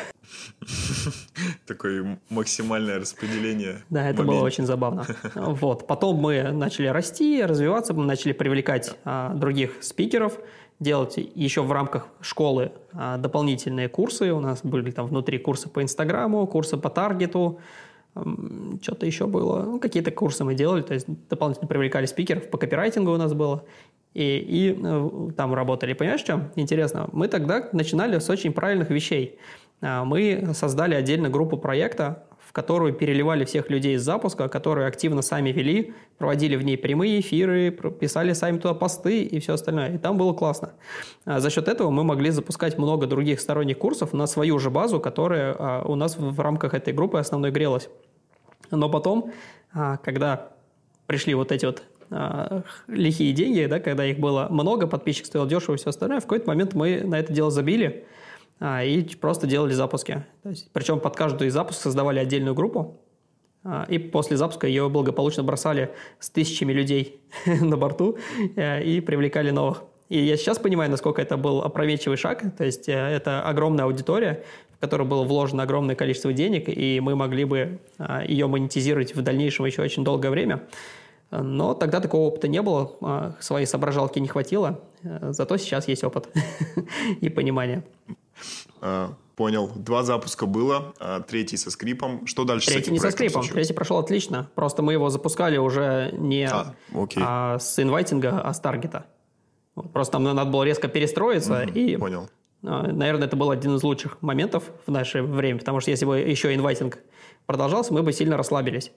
[1.66, 3.82] Такое максимальное распределение.
[3.90, 5.06] Да, это было очень забавно.
[5.34, 5.86] Вот.
[5.86, 10.38] Потом мы начали расти, развиваться, мы начали привлекать а, других спикеров,
[10.78, 14.32] делать еще в рамках школы а, дополнительные курсы.
[14.32, 17.58] У нас были там внутри курсы по Инстаграму, курсы по Таргету,
[18.82, 19.62] что-то еще было.
[19.62, 23.64] Ну, какие-то курсы мы делали, то есть дополнительно привлекали спикеров, по копирайтингу у нас было.
[24.16, 25.92] И, и э, там работали.
[25.92, 27.06] Понимаешь, что интересно?
[27.12, 29.38] Мы тогда начинали с очень правильных вещей.
[29.82, 35.20] А, Мы создали отдельно группу проекта, в которую переливали всех людей из запуска, которые активно
[35.20, 39.96] сами вели, проводили в ней прямые эфиры, писали сами туда посты и все остальное.
[39.96, 40.70] И там было классно.
[41.26, 44.98] А За счет этого мы могли запускать много других сторонних курсов на свою же базу,
[44.98, 47.90] которая а, у нас в рамках этой группы основной грелась.
[48.70, 49.30] Но потом,
[49.72, 50.52] когда
[51.06, 55.74] пришли вот эти вот а, лихие деньги, да, когда их было много, подписчик стоил дешево
[55.74, 58.04] и все остальное, в какой-то момент мы на это дело забили
[58.60, 60.24] а, и просто делали запуски.
[60.42, 63.00] То есть, причем под каждый запуск создавали отдельную группу,
[63.64, 65.90] а, и после запуска ее благополучно бросали
[66.20, 68.16] с тысячами людей на борту
[68.54, 69.82] э, и привлекали новых.
[70.08, 72.44] И я сейчас понимаю, насколько это был опрометчивый шаг.
[72.56, 74.44] То есть э, это огромная аудитория,
[74.76, 79.22] в которую было вложено огромное количество денег, и мы могли бы а, ее монетизировать в
[79.22, 80.62] дальнейшем еще очень долгое время.
[81.30, 86.04] Но тогда такого опыта не было, а, своей соображалки не хватило, э, зато сейчас есть
[86.04, 86.28] опыт
[87.20, 87.84] и понимание.
[88.80, 89.70] А, понял.
[89.74, 92.26] Два запуска было, а третий со скрипом.
[92.26, 93.54] Что дальше третий с этим не со скрипом, случилось?
[93.54, 94.48] третий прошел отлично.
[94.54, 96.74] Просто мы его запускали уже не а,
[97.16, 99.06] а, с инвайтинга, а с таргета.
[99.92, 101.64] Просто там надо было резко перестроиться.
[101.64, 102.30] Угу, и, понял.
[102.62, 106.54] Наверное, это был один из лучших моментов в наше время, потому что если бы еще
[106.54, 106.98] инвайтинг
[107.44, 108.90] продолжался, мы бы сильно расслабились.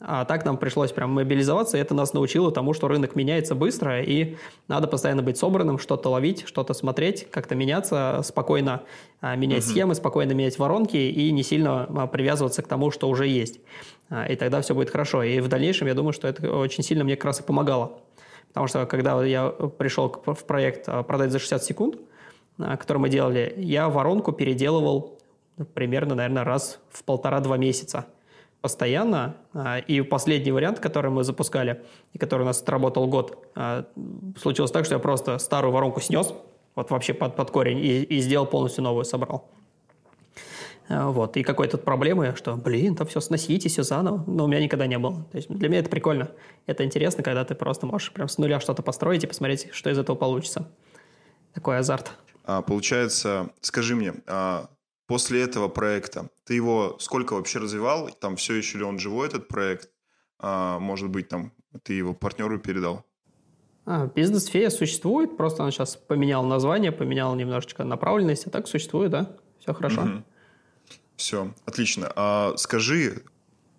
[0.00, 4.00] А так нам пришлось прям мобилизоваться, и это нас научило тому, что рынок меняется быстро,
[4.00, 4.36] и
[4.68, 8.82] надо постоянно быть собранным, что-то ловить, что-то смотреть, как-то меняться, спокойно
[9.20, 9.70] а, менять uh-huh.
[9.70, 13.58] схемы, спокойно менять воронки и не сильно а, привязываться к тому, что уже есть.
[14.08, 15.24] А, и тогда все будет хорошо.
[15.24, 17.98] И в дальнейшем я думаю, что это очень сильно мне как раз и помогало.
[18.48, 21.96] Потому что когда я пришел в проект «Продать за 60 секунд»,
[22.56, 25.18] который мы делали, я воронку переделывал
[25.74, 28.06] примерно, наверное, раз в полтора-два месяца–
[28.60, 29.36] постоянно.
[29.54, 31.82] А, и последний вариант, который мы запускали,
[32.12, 33.86] и который у нас отработал год, а,
[34.40, 36.32] случилось так, что я просто старую воронку снес,
[36.74, 39.48] вот вообще под, под корень, и, и сделал полностью новую, собрал.
[40.88, 41.36] А, вот.
[41.36, 44.24] И какой-то проблемы, что, блин, там все сносите, все заново.
[44.26, 45.26] Но у меня никогда не было.
[45.30, 46.30] То есть для меня это прикольно.
[46.66, 49.98] Это интересно, когда ты просто можешь прям с нуля что-то построить и посмотреть, что из
[49.98, 50.68] этого получится.
[51.52, 52.12] Такой азарт.
[52.44, 54.68] А, получается, скажи мне, а
[55.08, 58.10] после этого проекта, ты его сколько вообще развивал?
[58.10, 59.90] Там все еще ли он живой, этот проект?
[60.38, 61.52] А, может быть, там
[61.82, 63.04] ты его партнеру передал?
[63.86, 69.36] А, бизнес-фея существует, просто он сейчас поменял название, поменял немножечко направленность, а так существует, да?
[69.58, 70.02] Все хорошо.
[70.02, 70.24] Угу.
[71.16, 72.12] Все, отлично.
[72.14, 73.22] А, скажи,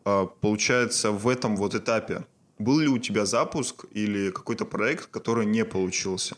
[0.06, 2.26] а, получается, в этом вот этапе
[2.58, 6.36] был ли у тебя запуск или какой-то проект, который не получился?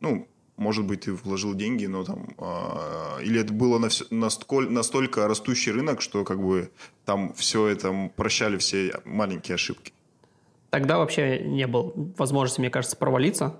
[0.00, 0.28] Ну,
[0.58, 2.28] может быть, ты вложил деньги, но там...
[2.38, 3.78] Э, или это было
[4.10, 6.70] настолько, растущий рынок, что как бы
[7.04, 9.92] там все это прощали все маленькие ошибки?
[10.70, 13.56] Тогда вообще не было возможности, мне кажется, провалиться,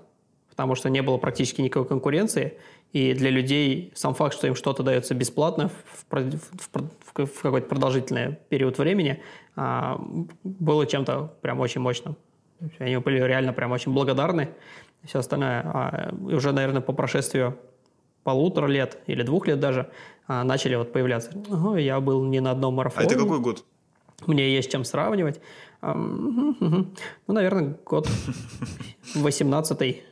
[0.49, 2.57] потому что не было практически никакой конкуренции,
[2.91, 7.67] и для людей сам факт, что им что-то дается бесплатно в, в, в, в какой-то
[7.67, 9.21] продолжительный период времени,
[9.55, 9.95] э,
[10.43, 12.17] было чем-то прям очень мощным.
[12.77, 14.49] Они были реально прям очень благодарны
[15.05, 15.61] все остальное.
[15.65, 17.57] А уже, наверное, по прошествию
[18.23, 19.89] полутора лет или двух лет даже
[20.27, 21.31] а, начали вот появляться.
[21.49, 23.07] Ого, я был не на одном марафоне.
[23.07, 23.63] А это какой год?
[24.27, 25.39] Мне есть чем сравнивать.
[25.81, 26.85] Ну,
[27.27, 28.09] наверное, год
[29.15, 30.03] 18-й.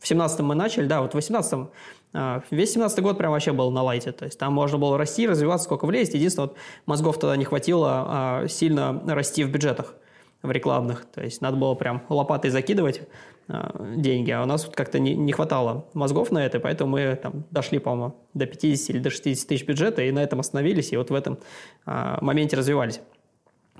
[0.00, 1.70] В 17-м мы начали, да, вот в 18-м.
[2.16, 4.12] А, весь 17 год прям вообще был на лайте.
[4.12, 6.14] То есть там можно было расти, развиваться, сколько влезть.
[6.14, 6.56] Единственное, вот
[6.86, 9.94] мозгов тогда не хватило а, сильно расти в бюджетах
[10.42, 11.06] в рекламных.
[11.06, 13.02] То есть надо было прям лопатой закидывать
[13.48, 17.44] деньги, а у нас вот как-то не, не хватало мозгов на это, поэтому мы там
[17.50, 21.10] дошли, по-моему, до 50 или до 60 тысяч бюджета, и на этом остановились, и вот
[21.10, 21.38] в этом
[21.86, 23.00] э, моменте развивались.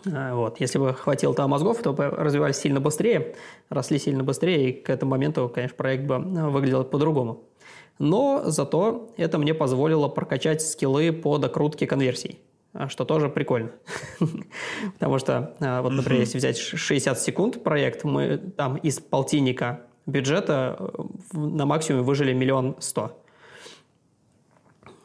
[0.07, 0.61] Э, вот.
[0.61, 3.35] Если бы хватило там мозгов, то бы развивались сильно быстрее,
[3.71, 7.45] росли сильно быстрее, и к этому моменту, конечно, проект бы выглядел по-другому.
[7.99, 12.41] Но зато это мне позволило прокачать скиллы по докрутке конверсий.
[12.75, 13.70] А, что тоже прикольно.
[14.95, 20.77] Потому что, а, вот, например, если взять 60 секунд проект, мы там из полтинника бюджета
[20.79, 23.22] э, на максимуме выжили миллион сто.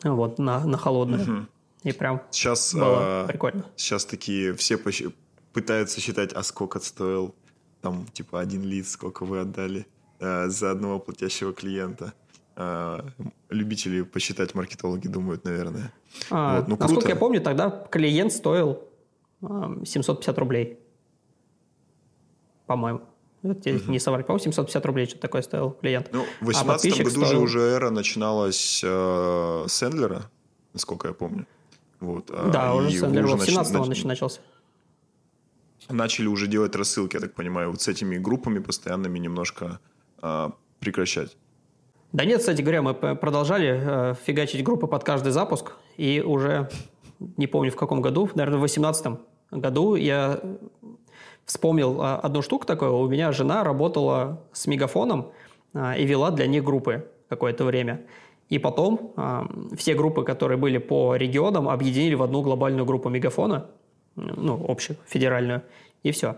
[0.03, 1.47] Вот, на, на холодную.
[1.83, 3.65] И прям сейчас, было а, прикольно.
[3.75, 4.77] Сейчас такие все
[5.53, 7.35] пытаются считать, а сколько стоил
[7.81, 9.85] там, типа, один лид, сколько вы отдали
[10.19, 12.13] а, за одного платящего клиента.
[12.61, 13.05] А,
[13.49, 15.93] любители посчитать маркетологи думают, наверное.
[16.29, 17.09] А, вот, ну, насколько круто.
[17.09, 18.83] я помню, тогда клиент стоил
[19.41, 20.77] 750 рублей.
[22.65, 23.01] По-моему.
[23.43, 23.61] Угу.
[23.87, 24.27] не соврать.
[24.27, 26.09] По-моему, 750 рублей что-то такое стоил клиент.
[26.11, 27.25] Ну, в 2018 а году стоил...
[27.25, 30.29] же уже эра начиналась э, с Эндлера,
[30.73, 31.47] насколько я помню.
[32.01, 34.03] Вот, а, да, уже Сэндлер в 17 нач...
[34.03, 34.41] начался.
[35.87, 39.79] Начали уже делать рассылки, я так понимаю, вот с этими группами постоянными немножко
[40.21, 40.49] э,
[40.81, 41.37] прекращать.
[42.11, 46.69] Да нет, кстати говоря, мы продолжали э, фигачить группы под каждый запуск, и уже,
[47.37, 49.19] не помню в каком году, наверное, в 2018
[49.51, 50.39] году я
[51.45, 52.97] вспомнил э, одну штуку такую.
[52.97, 55.31] У меня жена работала с мегафоном
[55.73, 58.01] э, и вела для них группы какое-то время.
[58.49, 59.41] И потом э,
[59.77, 63.67] все группы, которые были по регионам, объединили в одну глобальную группу мегафона,
[64.15, 65.61] ну, общую, федеральную,
[66.01, 66.37] и все.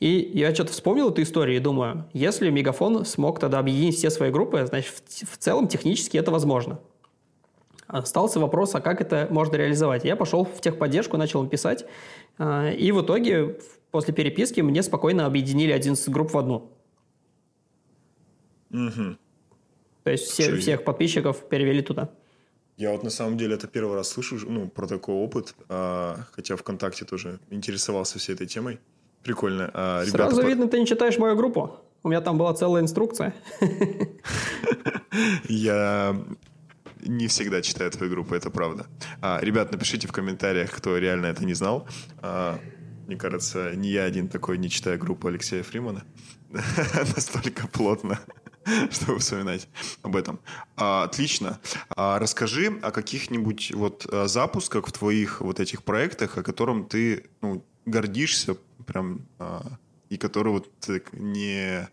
[0.00, 4.30] И я что-то вспомнил эту историю и думаю, если Мегафон смог тогда объединить все свои
[4.30, 6.80] группы, значит, в, в целом технически это возможно.
[7.86, 10.04] Остался вопрос, а как это можно реализовать.
[10.04, 11.84] Я пошел в техподдержку, начал им писать,
[12.38, 13.58] а, и в итоге
[13.90, 16.72] после переписки мне спокойно объединили 11 групп в одну.
[18.70, 19.16] Угу.
[20.02, 22.10] То есть все, всех подписчиков перевели туда.
[22.76, 26.56] Я вот на самом деле это первый раз слышу ну, про такой опыт, а, хотя
[26.56, 28.80] ВКонтакте тоже интересовался всей этой темой.
[29.24, 29.70] Прикольно.
[29.72, 30.46] А, ребята, Сразу по...
[30.46, 31.80] видно, ты не читаешь мою группу.
[32.02, 33.34] У меня там была целая инструкция.
[35.48, 36.16] Я
[37.00, 38.86] не всегда читаю твою группу, это правда.
[39.22, 41.88] А, ребят, напишите в комментариях, кто реально это не знал.
[42.18, 42.58] А,
[43.06, 46.04] мне кажется, не я один такой не читаю группу Алексея Фримана.
[47.16, 48.20] Настолько плотно.
[48.90, 49.68] чтобы вспоминать
[50.02, 50.40] об этом.
[50.76, 51.60] А, отлично.
[51.90, 57.26] А, расскажи о каких-нибудь вот а, запусках в твоих вот этих проектах, о котором ты
[57.40, 59.62] ну, гордишься прям а,
[60.08, 60.68] и который вот
[61.12, 61.88] не...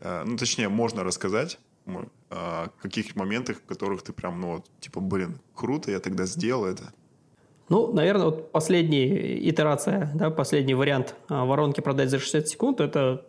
[0.00, 1.58] А, ну, точнее, можно рассказать
[2.30, 6.64] о каких моментах, в которых ты прям, ну вот, типа, блин, круто, я тогда сделал
[6.64, 6.92] это.
[7.68, 13.24] Ну, наверное, вот последняя итерация, да, последний вариант а, воронки продать за 60 секунд, это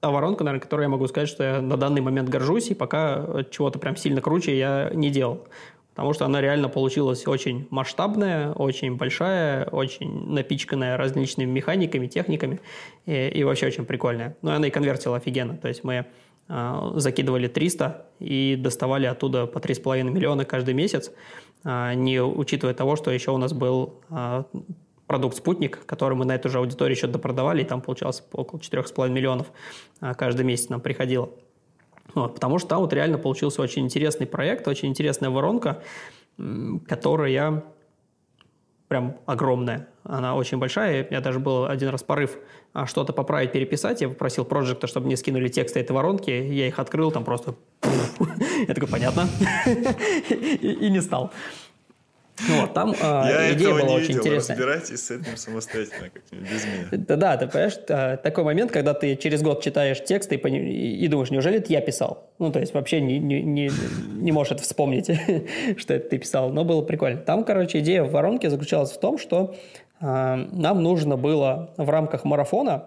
[0.00, 3.44] та воронка, наверное, которой я могу сказать, что я на данный момент горжусь, и пока
[3.50, 5.46] чего-то прям сильно круче я не делал.
[5.94, 12.60] Потому что она реально получилась очень масштабная, очень большая, очень напичканная различными механиками, техниками,
[13.06, 14.36] и, и вообще очень прикольная.
[14.42, 15.56] Ну, и она и конвертила офигенно.
[15.56, 16.06] То есть мы
[16.48, 21.12] э, закидывали 300 и доставали оттуда по 3,5 миллиона каждый месяц,
[21.64, 24.42] э, не учитывая того, что еще у нас был э,
[25.06, 29.10] продукт «Спутник», который мы на эту же аудиторию еще допродавали, и там получалось около 4,5
[29.10, 29.48] миллионов
[30.00, 31.30] а, каждый месяц нам приходило.
[32.14, 35.82] Вот, потому что там вот реально получился очень интересный проект, очень интересная воронка,
[36.86, 37.64] которая
[38.88, 39.88] прям огромная.
[40.04, 41.04] Она очень большая.
[41.04, 42.36] У меня даже был один раз порыв
[42.74, 44.02] а, что-то поправить, переписать.
[44.02, 46.30] Я попросил проекта, чтобы мне скинули тексты этой воронки.
[46.30, 47.54] Я их открыл, там просто...
[48.68, 49.26] Я такой, понятно.
[50.30, 51.32] И не стал.
[52.36, 54.20] Вот, там э, идея была не очень видел.
[54.22, 54.56] интересная.
[54.56, 57.04] Разбирайтесь с этим самостоятельно как-нибудь без меня.
[57.06, 61.08] Да, да, ты понимаешь, а, такой момент, когда ты через год читаешь текст и, и
[61.08, 62.30] думаешь, неужели это я писал?
[62.40, 63.70] Ну, то есть вообще не, не, не,
[64.14, 65.06] не можешь это вспомнить,
[65.76, 67.18] что это ты писал, но было прикольно.
[67.18, 69.54] Там, короче, идея в воронке заключалась в том, что
[70.00, 72.86] э, нам нужно было в рамках марафона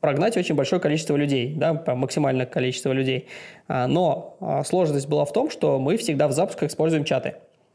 [0.00, 3.28] прогнать очень большое количество людей, да, максимальное количество людей.
[3.68, 7.34] Но сложность была в том, что мы всегда в запусках используем чаты.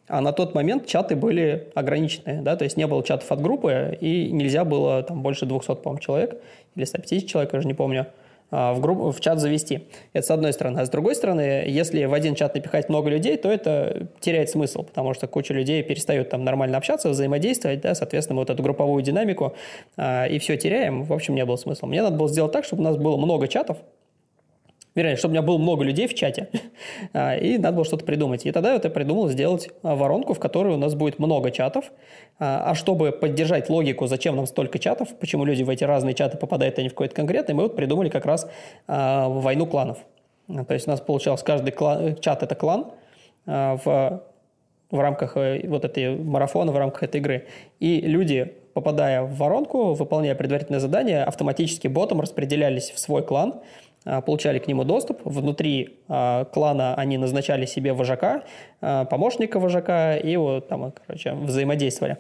[0.10, 3.98] А на тот момент чаты были ограничены, да, то есть не было чатов от группы,
[4.02, 6.42] и нельзя было там больше 200, по-моему, человек,
[6.76, 8.08] или 150 человек, я уже не помню,
[8.52, 9.88] а, в, группу, в чат завести.
[10.14, 10.80] Это с одной стороны.
[10.80, 14.82] А с другой стороны, если в один чат напихать много людей, то это теряет смысл,
[14.82, 19.04] потому что куча людей перестает там нормально общаться, взаимодействовать, да, соответственно, мы вот эту групповую
[19.04, 19.54] динамику
[19.98, 21.04] а, и все теряем.
[21.04, 21.86] В общем, не было смысла.
[21.86, 23.78] Мне надо было сделать так, чтобы у нас было много чатов,
[24.96, 26.50] вернее, чтобы у меня было много людей в чате,
[27.14, 28.46] а, и надо было что-то придумать.
[28.46, 31.92] И тогда вот я придумал сделать а, воронку, в которой у нас будет много чатов,
[32.40, 36.38] а, а чтобы поддержать логику, зачем нам столько чатов, почему люди в эти разные чаты
[36.38, 38.50] попадают, а не в какой-то конкретный, мы вот придумали как раз
[38.88, 40.00] войну кланов.
[40.48, 42.88] То есть у нас получалось, каждый клан, чат– это клан
[43.46, 44.24] в,
[44.90, 47.48] в рамках э, вот этой марафона, в рамках этой игры.
[47.80, 53.56] И люди, попадая в воронку, выполняя предварительное задание, автоматически ботом распределялись в свой клан–
[54.04, 55.22] получали к нему доступ.
[55.24, 58.44] Внутри э, клана они назначали себе вожака,
[58.82, 62.18] э, помощника вожака и вот там, короче, взаимодействовали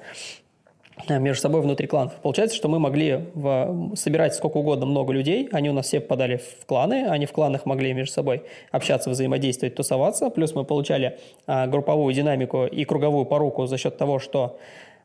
[1.07, 2.13] между собой внутри кланов.
[2.15, 6.37] Получается, что мы могли в, собирать сколько угодно много людей, они у нас все попадали
[6.37, 11.17] в кланы, они в кланах могли между собой общаться, взаимодействовать, тусоваться, плюс мы получали
[11.47, 14.59] а, групповую динамику и круговую поруку за счет того, что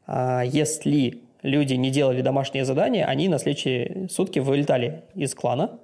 [0.07, 5.79] а, если люди не делали домашние задания, они на следующие сутки вылетали из клана,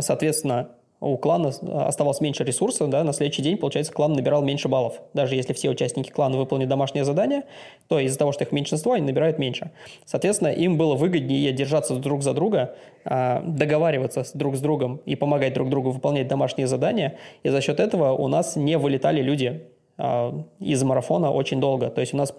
[0.00, 0.70] Соответственно,
[1.00, 5.00] у клана оставалось меньше ресурсов, да, на следующий день, получается, клан набирал меньше баллов.
[5.12, 7.44] Даже если все участники клана выполнили домашнее задание,
[7.88, 9.72] то из-за того, что их меньшинство, они набирают меньше.
[10.06, 15.52] Соответственно, им было выгоднее держаться друг за друга, а, договариваться друг с другом и помогать
[15.52, 19.64] друг другу выполнять домашние задания, и за счет этого у нас не вылетали люди
[19.98, 21.90] а, из марафона очень долго.
[21.90, 22.34] То есть у нас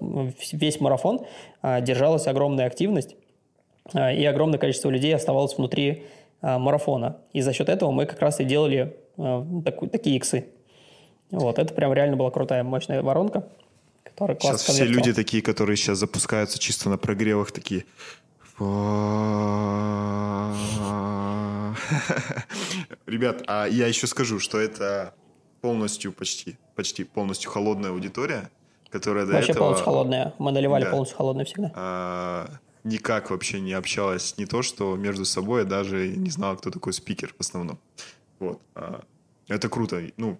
[0.52, 1.22] весь марафон
[1.62, 3.16] а, держалась огромная активность,
[3.94, 6.04] и огромное количество людей оставалось внутри а,
[6.42, 7.18] марафона.
[7.34, 10.48] И за счет этого мы как раз и делали а, так, такие иксы.
[11.32, 13.48] Вот, это прям реально была крутая, мощная воронка,
[14.04, 17.86] которая Сейчас все люди такие, которые сейчас запускаются чисто на прогревах, такие...
[23.06, 25.14] Ребят, а я еще скажу, что это
[25.62, 28.50] полностью, почти, почти полностью холодная аудитория,
[28.90, 29.66] которая до Вообще этого...
[29.66, 30.34] полностью холодная.
[30.40, 30.92] Мы наливали да.
[30.92, 31.72] полностью холодную всегда.
[31.76, 32.50] А,
[32.88, 36.94] никак вообще не общалась, не то что между собой, я даже не знала, кто такой
[36.94, 37.80] спикер в основном.
[38.40, 38.62] Вот.
[38.76, 39.04] А,
[39.48, 40.02] это круто.
[40.18, 40.40] Ну,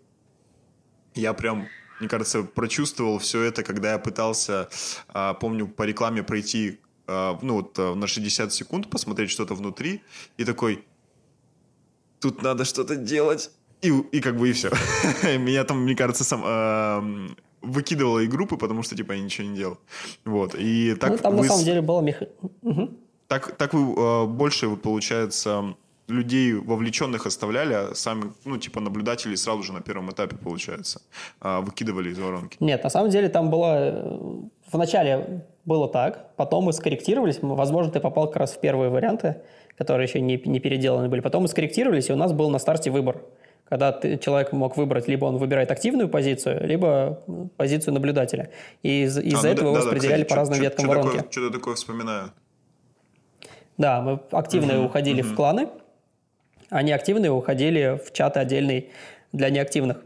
[1.14, 1.68] я прям,
[2.00, 4.70] мне кажется, прочувствовал все это, когда я пытался,
[5.10, 10.02] а, помню, по рекламе пройти, а, ну, вот на 60 секунд, посмотреть что-то внутри,
[10.38, 10.86] и такой,
[12.20, 14.72] тут надо что-то делать, И, и как бы и все.
[15.38, 19.78] Меня там, мне кажется, сам выкидывала и группы, потому что типа я ничего не делал.
[20.26, 20.56] Вот.
[20.56, 21.42] И так ну, там вы...
[21.44, 22.24] на самом деле было мех...
[22.62, 22.90] угу.
[23.28, 25.76] Так, так вы э, больше, получается,
[26.08, 31.02] людей вовлеченных оставляли, а сами, ну, типа, наблюдатели сразу же на первом этапе, получается,
[31.42, 32.58] э, выкидывали из воронки?
[32.60, 33.76] Нет, на самом деле там было...
[33.78, 34.20] Э,
[34.72, 37.40] вначале было так, потом мы скорректировались.
[37.42, 39.42] Возможно, ты попал как раз в первые варианты,
[39.78, 41.20] которые еще не, не переделаны были.
[41.20, 43.22] Потом мы скорректировались, и у нас был на старте выбор
[43.70, 47.22] когда ты, человек мог выбрать, либо он выбирает активную позицию, либо
[47.58, 48.50] позицию наблюдателя.
[48.82, 51.18] И из, из-за а, ну, этого да, его распределяли да, по разным веткам что воронки.
[51.18, 52.32] Такое, что-то такое вспоминаю.
[53.78, 55.30] Да, мы активные угу, уходили угу.
[55.30, 55.70] в кланы,
[56.70, 58.90] а неактивные уходили в чаты отдельный
[59.34, 59.98] для неактивных.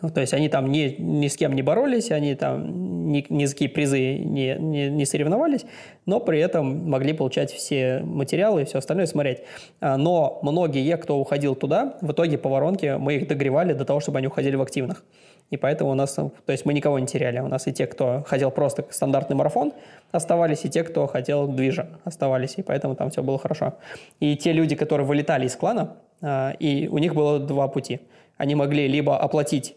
[0.00, 3.52] То есть они там ни, ни с кем не боролись, они там ни, ни за
[3.52, 5.66] какие призы не, не, не соревновались,
[6.06, 9.38] но при этом могли получать все материалы и все остальное смотреть.
[9.80, 14.00] А, но многие, кто уходил туда, в итоге по воронке мы их догревали до того,
[14.00, 15.04] чтобы они уходили в активных.
[15.50, 17.40] И поэтому у нас, то есть мы никого не теряли.
[17.40, 19.72] У нас и те, кто хотел просто стандартный марафон,
[20.12, 22.54] оставались, и те, кто хотел движа, оставались.
[22.56, 23.74] И поэтому там все было хорошо.
[24.20, 28.00] И те люди, которые вылетали из клана, а, и у них было два пути.
[28.36, 29.74] Они могли либо оплатить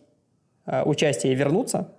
[0.66, 1.90] участие и вернуться,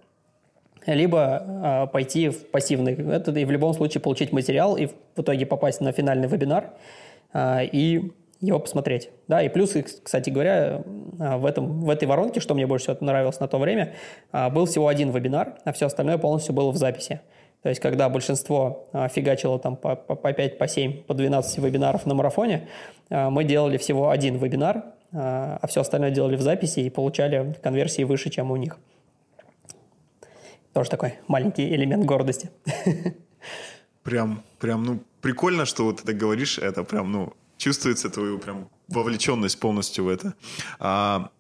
[0.87, 2.95] либо пойти в пассивный.
[2.95, 6.71] Это и в любом случае получить материал и в итоге попасть на финальный вебинар
[7.37, 9.11] и его посмотреть.
[9.27, 13.41] Да, и плюс, кстати говоря, в, этом, в этой воронке, что мне больше всего нравилось
[13.41, 13.95] на то время,
[14.33, 17.21] был всего один вебинар, а все остальное полностью было в записи.
[17.63, 22.05] То есть, когда большинство фигачило там по, по, по 5, по 7, по 12 вебинаров
[22.05, 22.69] на марафоне,
[23.09, 24.85] мы делали всего один вебинар,
[25.15, 28.79] а все остальное делали в записи и получали конверсии выше, чем у них.
[30.73, 32.51] Тоже такой маленький элемент гордости.
[34.03, 39.59] Прям, прям, ну, прикольно, что вот ты говоришь, это прям, ну, чувствуется твою прям вовлеченность
[39.59, 40.35] полностью в это.
[40.79, 41.31] А,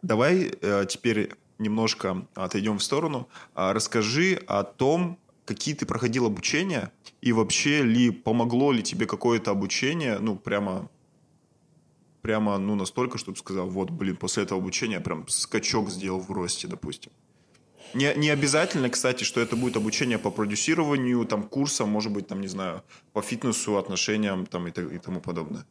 [0.00, 3.28] давай а, теперь немножко отойдем в сторону.
[3.54, 6.90] А, расскажи о том, какие ты проходил обучение
[7.20, 10.88] и вообще ли помогло ли тебе какое-то обучение, ну прямо
[12.22, 16.68] прямо ну настолько, чтобы сказал, вот, блин, после этого обучения прям скачок сделал в росте,
[16.68, 17.12] допустим.
[17.94, 22.40] Не, не обязательно, кстати, что это будет обучение по продюсированию, там, курсам, может быть, там,
[22.40, 25.66] не знаю, по фитнесу, отношениям там, и, и тому подобное.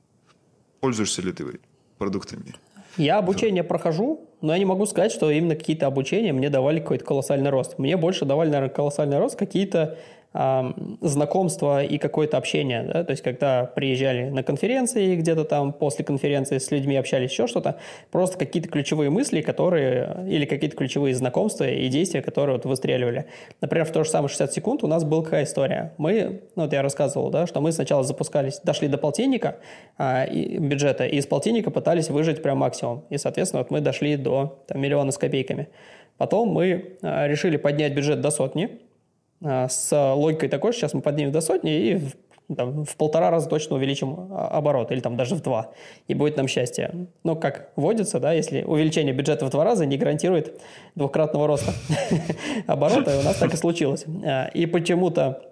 [0.82, 1.60] Пользуешься ли ты
[1.98, 2.54] продуктами?
[2.98, 7.06] Я обучение прохожу, но я не могу сказать, что именно какие-то обучения мне давали какой-то
[7.06, 7.80] колоссальный рост.
[7.80, 9.98] Мне больше давали, наверное, колоссальный рост какие-то
[10.34, 12.84] знакомство и какое-то общение.
[12.84, 13.04] Да?
[13.04, 17.80] То есть, когда приезжали на конференции, где-то там после конференции с людьми общались, еще что-то,
[18.12, 23.26] просто какие-то ключевые мысли, которые, или какие-то ключевые знакомства и действия, которые вот выстреливали.
[23.60, 25.94] Например, в то же самое 60 секунд у нас была какая история.
[25.98, 29.58] Мы, ну вот я рассказывал, да, что мы сначала запускались, дошли до полтинника
[29.98, 33.04] а, и, бюджета, и из полтинника пытались выжить прям максимум.
[33.10, 35.68] И, соответственно, вот мы дошли до там, миллиона с копейками.
[36.18, 38.80] Потом мы а, решили поднять бюджет до сотни,
[39.42, 42.02] с логикой такой, что сейчас мы поднимем до сотни и
[42.56, 45.72] там, в полтора раза точно увеличим а, оборот, или там даже в два,
[46.08, 47.08] и будет нам счастье.
[47.24, 50.60] Но как водится, да, если увеличение бюджета в два раза не гарантирует
[50.96, 51.74] двукратного роста
[52.68, 54.06] оборота, у нас так и случилось.
[54.24, 55.44] А, и почему-то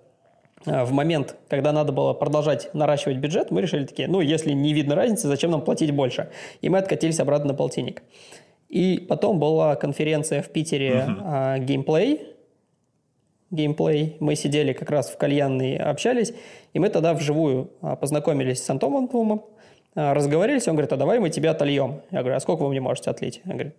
[0.65, 4.93] в момент, когда надо было продолжать наращивать бюджет, мы решили такие, ну, если не видно
[4.93, 6.31] разницы, зачем нам платить больше?
[6.59, 8.03] И мы откатились обратно на полтинник.
[8.67, 11.65] И потом была конференция в Питере uh-huh.
[11.65, 12.19] Gameplay,
[13.51, 14.17] геймплей.
[14.19, 16.33] Мы сидели как раз в кальянной, общались,
[16.73, 19.43] и мы тогда вживую а, познакомились с Антоном Двумом,
[19.95, 22.01] а, разговорились, он говорит, а давай мы тебя отольем.
[22.11, 23.41] Я говорю, а сколько вы мне можете отлить?
[23.45, 23.75] Он говорит,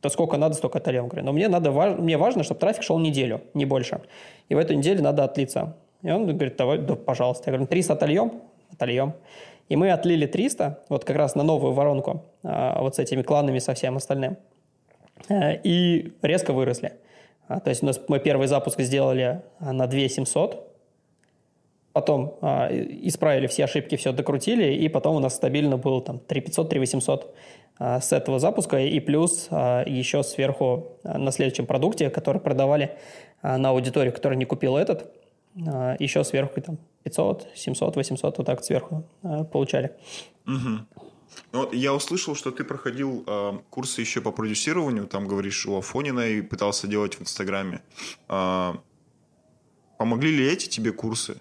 [0.00, 1.04] то сколько надо, столько отольем.
[1.04, 4.00] Я говорю, но мне, надо, мне важно, чтобы трафик шел неделю, не больше.
[4.48, 5.76] И в эту неделю надо отлиться.
[6.02, 7.44] И он говорит, давай, да, пожалуйста.
[7.50, 8.32] Я говорю, 300 отольем?
[8.72, 9.14] Отольем.
[9.68, 13.58] И мы отлили 300, вот как раз на новую воронку, а, вот с этими кланами,
[13.58, 14.36] со всем остальным.
[15.28, 16.92] Э, и резко выросли.
[17.48, 20.66] А, то есть у нас мы первый запуск сделали а, на 2 700,
[21.92, 26.40] потом а, исправили все ошибки, все докрутили, и потом у нас стабильно было там 3
[26.40, 27.34] 500, 3 800
[27.78, 32.96] а, с этого запуска, и плюс а, еще сверху а, на следующем продукте, который продавали
[33.42, 35.12] а, на аудиторию, которая не купила этот,
[35.66, 39.92] а, еще сверху там 500, 700, 800 вот так сверху а, получали.
[40.46, 41.14] Угу.
[41.52, 46.28] Ну, я услышал, что ты проходил э, курсы еще по продюсированию, там говоришь у Афонина
[46.28, 47.82] и пытался делать в Инстаграме.
[48.28, 48.74] Э,
[49.98, 51.40] помогли ли эти тебе курсы?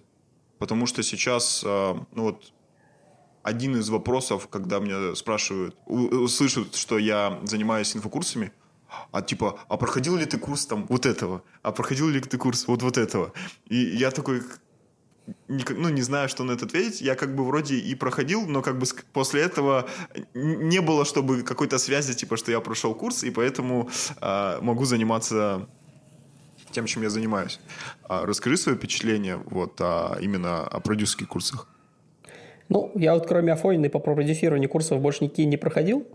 [0.57, 2.53] Потому что сейчас, э, ну вот,
[3.43, 8.51] один из вопросов, когда меня спрашивают, услышат, что я занимаюсь инфокурсами,
[9.11, 11.43] а типа, а проходил ли ты курс там вот этого?
[11.61, 13.33] А проходил ли ты курс вот вот этого?
[13.67, 14.41] И я такой,
[15.47, 17.01] ну, не знаю, что на это ответить.
[17.01, 19.87] Я как бы вроде и проходил, но как бы после этого
[20.33, 23.89] не было, чтобы какой-то связи, типа, что я прошел курс, и поэтому
[24.21, 25.67] э, могу заниматься
[26.75, 27.59] тем, чем я занимаюсь.
[28.03, 31.67] А расскажи свое впечатление вот, а, именно о продюсерских курсах.
[32.69, 36.05] Ну, я вот кроме Афонина по продюсированию курсов больше никакие не проходил.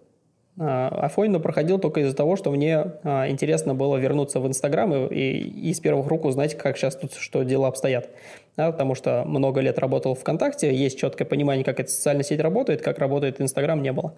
[0.59, 5.15] А, Афонину проходил только из-за того, что мне а, интересно было вернуться в Инстаграм и,
[5.15, 8.11] и, и с первых рук узнать, как сейчас тут что дела обстоят.
[8.57, 12.41] Да, потому что много лет работал в ВКонтакте, есть четкое понимание, как эта социальная сеть
[12.41, 14.15] работает, как работает Инстаграм, не было.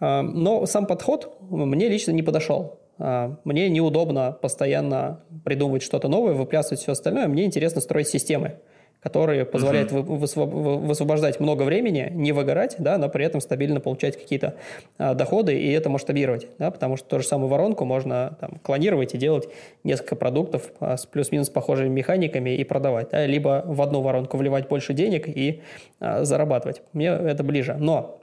[0.00, 2.80] А, но сам подход мне лично не подошел.
[2.98, 7.28] Мне неудобно постоянно придумывать что-то новое, выплясывать все остальное.
[7.28, 8.60] Мне интересно строить системы
[9.06, 10.80] которые позволяют uh-huh.
[10.80, 14.56] высвобождать много времени, не выгорать, да, но при этом стабильно получать какие-то
[14.98, 19.14] а, доходы и это масштабировать, да, потому что ту же самую воронку можно там, клонировать
[19.14, 19.48] и делать
[19.84, 24.68] несколько продуктов а, с плюс-минус похожими механиками и продавать, да, либо в одну воронку вливать
[24.68, 25.62] больше денег и
[26.00, 26.82] а, зарабатывать.
[26.92, 27.76] Мне это ближе.
[27.78, 28.18] Но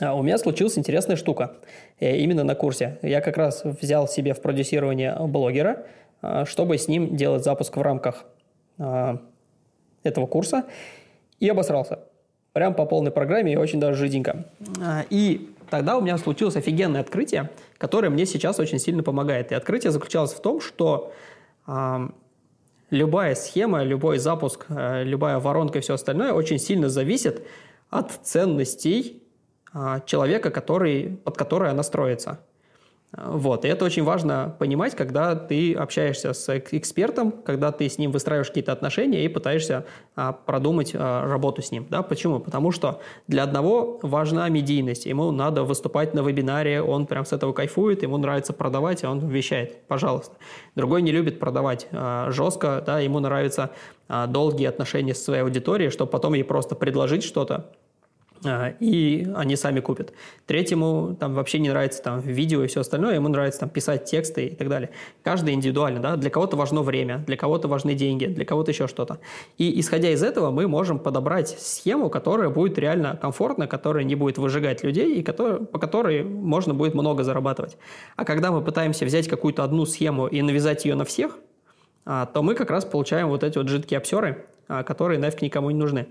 [0.00, 1.52] а у меня случилась интересная штука
[1.98, 2.98] э, именно на курсе.
[3.00, 5.86] Я как раз взял себе в продюсирование блогера,
[6.44, 8.26] чтобы с ним делать запуск в рамках
[10.04, 10.64] этого курса
[11.40, 12.00] и обосрался.
[12.52, 14.46] Прям по полной программе и очень даже жиденько.
[14.80, 19.50] А, и тогда у меня случилось офигенное открытие, которое мне сейчас очень сильно помогает.
[19.50, 21.12] И открытие заключалось в том, что
[21.66, 22.08] э,
[22.90, 27.44] любая схема, любой запуск, э, любая воронка и все остальное очень сильно зависит
[27.90, 29.22] от ценностей
[29.74, 32.38] э, человека, который, под который она строится.
[33.16, 33.64] Вот.
[33.64, 38.48] И это очень важно понимать, когда ты общаешься с экспертом, когда ты с ним выстраиваешь
[38.48, 39.84] какие-то отношения и пытаешься
[40.16, 41.86] а, продумать а, работу с ним.
[41.88, 42.02] Да?
[42.02, 42.40] Почему?
[42.40, 45.06] Потому что для одного важна медийность.
[45.06, 49.20] Ему надо выступать на вебинаре, он прям с этого кайфует, ему нравится продавать, а он
[49.28, 49.86] вещает.
[49.86, 50.34] Пожалуйста.
[50.74, 53.70] Другой не любит продавать а, жестко, да, ему нравятся
[54.08, 57.70] а, долгие отношения с своей аудиторией, чтобы потом ей просто предложить что-то,
[58.80, 60.12] и они сами купят.
[60.46, 64.46] Третьему там вообще не нравится там видео и все остальное, ему нравится там писать тексты
[64.46, 64.90] и так далее.
[65.22, 69.18] Каждый индивидуально, да, для кого-то важно время, для кого-то важны деньги, для кого-то еще что-то.
[69.58, 74.38] И исходя из этого мы можем подобрать схему, которая будет реально комфортна, которая не будет
[74.38, 77.76] выжигать людей и который, по которой можно будет много зарабатывать.
[78.16, 81.38] А когда мы пытаемся взять какую-то одну схему и навязать ее на всех,
[82.06, 85.70] а, то мы как раз получаем вот эти вот жидкие обсеры, а, которые нафиг никому
[85.70, 86.06] не нужны.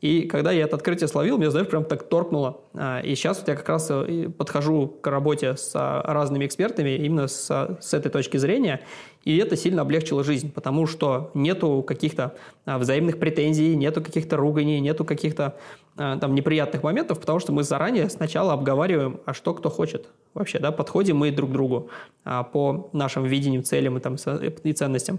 [0.00, 2.60] И когда я это открытие словил, мне, знаешь, прям так торкнуло.
[2.74, 6.90] А, и сейчас вот я как раз э, подхожу к работе с а, разными экспертами
[6.90, 8.80] именно с, с этой точки зрения,
[9.24, 14.78] и это сильно облегчило жизнь, потому что нету каких-то а, взаимных претензий, нету каких-то руганий,
[14.78, 15.56] нету каких-то
[15.96, 20.70] там неприятных моментов, потому что мы заранее сначала обговариваем, а что кто хочет вообще, да,
[20.70, 21.90] подходим мы друг к другу
[22.22, 24.14] по нашим видениям, целям и, там,
[24.62, 25.18] и ценностям.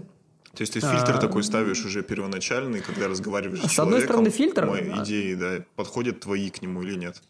[0.54, 4.30] То есть ты фильтр а, такой ставишь уже первоначальный, когда разговариваешь с, с одной стороны,
[4.30, 4.66] фильтр...
[4.66, 7.22] Мои идеи, да, подходят твои к нему или нет?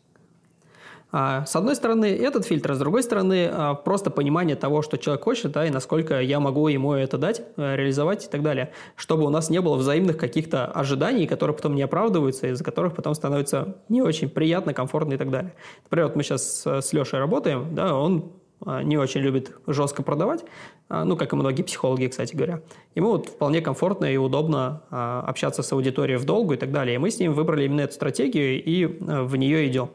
[1.13, 5.25] А, с одной стороны, этот фильтр, с другой стороны, а, просто понимание того, что человек
[5.25, 9.25] хочет, да, и насколько я могу ему это дать, э, реализовать и так далее, чтобы
[9.25, 13.79] у нас не было взаимных каких-то ожиданий, которые потом не оправдываются, из-за которых потом становится
[13.89, 15.53] не очень приятно, комфортно и так далее.
[15.85, 18.40] Например, вот мы сейчас с Лешей работаем, да, он а,
[18.83, 20.45] не очень любит жестко продавать,
[20.89, 22.61] а, ну, как и многие психологи, кстати говоря.
[22.95, 26.97] Ему вот вполне комфортно и удобно а, общаться с аудиторией в долгу и так далее.
[26.97, 29.91] И мы с ним выбрали именно эту стратегию и в нее идем.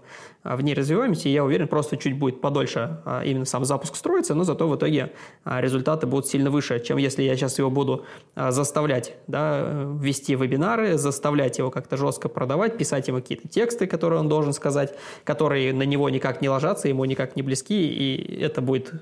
[0.45, 3.95] А, в ней развиваемся, и я уверен, просто чуть будет подольше а, именно сам запуск
[3.95, 5.11] строится, но зато в итоге
[5.43, 10.97] а, результаты будут сильно выше, чем если я сейчас его буду заставлять да, вести вебинары,
[10.97, 14.93] заставлять его как-то жестко продавать, писать ему какие-то тексты, которые он должен сказать,
[15.23, 18.93] которые на него никак не ложатся, ему никак не близки, и это будет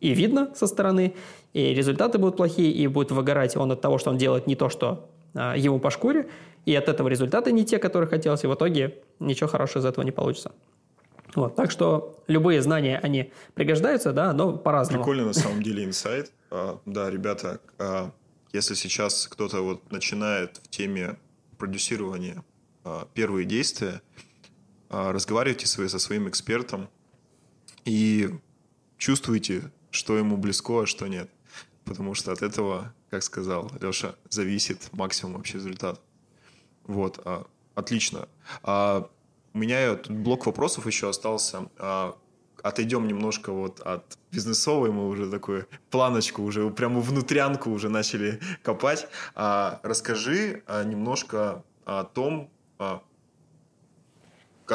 [0.00, 1.14] и видно со стороны,
[1.52, 4.68] и результаты будут плохие, и будет выгорать он от того, что он делает не то,
[4.68, 6.26] что ему по шкуре,
[6.66, 10.04] и от этого результаты не те, которые хотелось, и в итоге ничего хорошего из этого
[10.04, 10.52] не получится.
[11.34, 15.02] Вот, так что любые знания, они пригождаются, да, но по-разному.
[15.02, 16.32] Прикольно на самом деле инсайт.
[16.50, 18.10] А, да, ребята, а,
[18.52, 21.16] если сейчас кто-то вот начинает в теме
[21.58, 22.44] продюсирования
[22.84, 24.02] а, первые действия,
[24.88, 26.88] разговаривайте со своим экспертом
[27.84, 28.30] и
[28.98, 31.30] чувствуйте, что ему близко, а что нет.
[31.84, 36.00] Потому что от этого, как сказал Леша, зависит максимум вообще результат.
[36.86, 37.24] Вот,
[37.76, 38.28] отлично.
[39.52, 41.68] У меня тут блок вопросов еще остался.
[41.78, 42.16] А,
[42.62, 49.08] отойдем немножко вот от бизнесовой, мы уже такую планочку, уже прямо внутрянку уже начали копать.
[49.34, 53.00] А, расскажи а, немножко о том, о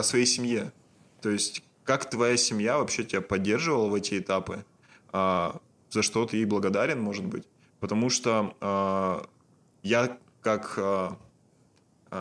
[0.01, 0.73] своей семье.
[1.21, 4.65] То есть, как твоя семья вообще тебя поддерживала в эти этапы?
[5.13, 7.47] За что ты ей благодарен, может быть?
[7.79, 9.25] Потому что
[9.81, 11.17] я как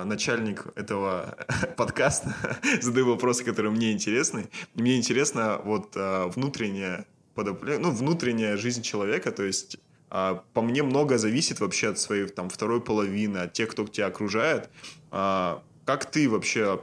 [0.04, 1.36] начальник этого
[1.76, 2.34] подкаста,
[2.80, 4.48] задаю вопросы, которые мне интересны.
[4.74, 9.78] Мне интересно вот внутренняя подоплека, ну, внутренняя жизнь человека, то есть
[10.08, 14.70] по мне много зависит вообще от своей там второй половины, от тех, кто тебя окружает.
[15.10, 16.80] Как ты вообще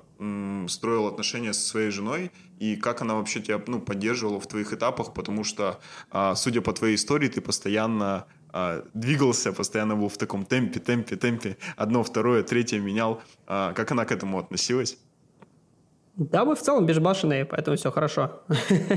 [0.68, 2.32] строил отношения со своей женой
[2.62, 5.80] и как она вообще тебя ну, поддерживала в твоих этапах, потому что,
[6.12, 11.16] а, судя по твоей истории, ты постоянно а, двигался, постоянно был в таком темпе, темпе,
[11.16, 13.22] темпе, одно, второе, третье менял.
[13.48, 14.98] А, как она к этому относилась?
[16.18, 18.42] Да, мы в целом безбашенные, поэтому все хорошо.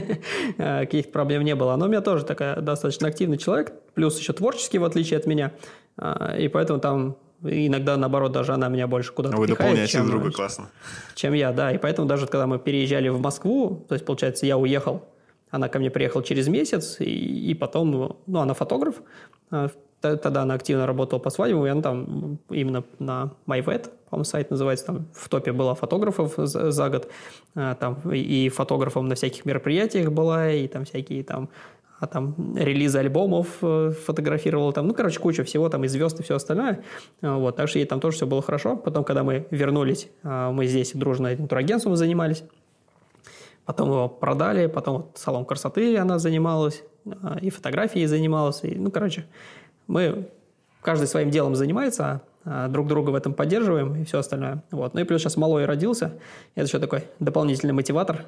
[0.59, 1.77] Каких-то проблем не было.
[1.77, 5.53] Но у меня тоже такая достаточно активный человек, плюс еще творческий, в отличие от меня.
[6.39, 10.35] И поэтому там Иногда, наоборот, даже она меня больше куда-то Вы дополняете чем, друг друга,
[10.35, 10.71] классно.
[11.15, 11.73] Чем я, да.
[11.73, 15.05] И поэтому даже когда мы переезжали в Москву, то есть, получается, я уехал,
[15.55, 18.97] она ко мне приехала через месяц, и, и потом, ну, она фотограф,
[19.53, 19.69] а,
[20.01, 24.87] тогда она активно работала по свадьбам, и она там именно на MyVet, по-моему, сайт называется,
[24.87, 27.09] там в топе была фотографов за, за год,
[27.55, 31.49] а, там и фотографом на всяких мероприятиях была, и там всякие там
[32.01, 36.25] а там релизы альбомов э, фотографировала, там, ну, короче, куча всего, там, и звезд, и
[36.25, 36.83] все остальное.
[37.23, 38.77] А, вот, так что ей там тоже все было хорошо.
[38.77, 42.43] Потом, когда мы вернулись, мы здесь дружно этим турагентством занимались.
[43.65, 48.63] Потом его продали, потом вот салон красоты она занималась, а, и фотографией занималась.
[48.63, 49.27] И, ну, короче,
[49.87, 50.29] мы
[50.83, 52.23] каждый своим делом занимается,
[52.69, 54.63] друг друга в этом поддерживаем и все остальное.
[54.71, 54.93] Вот.
[54.93, 56.13] Ну и плюс сейчас малой родился.
[56.55, 58.27] Это еще такой дополнительный мотиватор,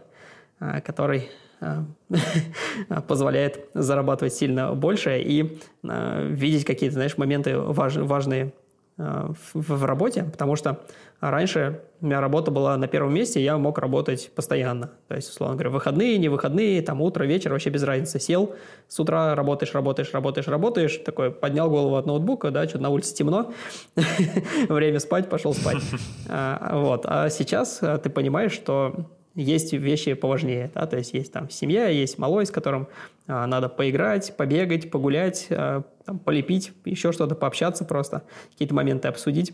[0.59, 1.29] который
[1.61, 1.83] Э,
[3.09, 8.51] позволяет зарабатывать сильно больше и э, видеть какие-то, знаешь, моменты важ, важные э,
[8.97, 10.81] в, в работе, потому что
[11.21, 14.91] раньше у меня работа была на первом месте, я мог работать постоянно.
[15.09, 18.19] То есть, условно говоря, выходные, не выходные, там утро, вечер, вообще без разницы.
[18.21, 18.55] Сел,
[18.89, 23.15] с утра работаешь, работаешь, работаешь, работаешь, такой поднял голову от ноутбука, да, что-то на улице
[23.15, 23.53] темно,
[24.69, 25.83] время спать, пошел спать.
[26.29, 27.03] Вот.
[27.07, 29.07] А сейчас ты понимаешь, что
[29.37, 32.89] есть вещи поважнее, да, то есть есть там семья, есть малой, с которым
[33.27, 38.23] а, надо поиграть, побегать, погулять, а, там, полепить, еще что-то, пообщаться просто,
[38.53, 39.53] какие-то моменты обсудить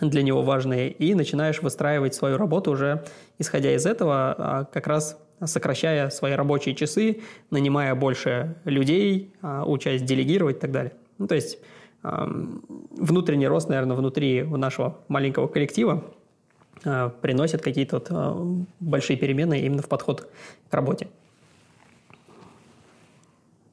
[0.00, 3.04] для него важные, и начинаешь выстраивать свою работу уже
[3.38, 10.02] исходя из этого, а, как раз сокращая свои рабочие часы, нанимая больше людей, а, учась
[10.02, 10.92] делегировать и так далее.
[11.18, 11.58] Ну, то есть
[12.02, 16.04] внутренний рост, наверное, внутри нашего маленького коллектива,
[16.82, 20.30] Э, приносят какие-то вот э, большие перемены именно в подход
[20.70, 21.08] к работе.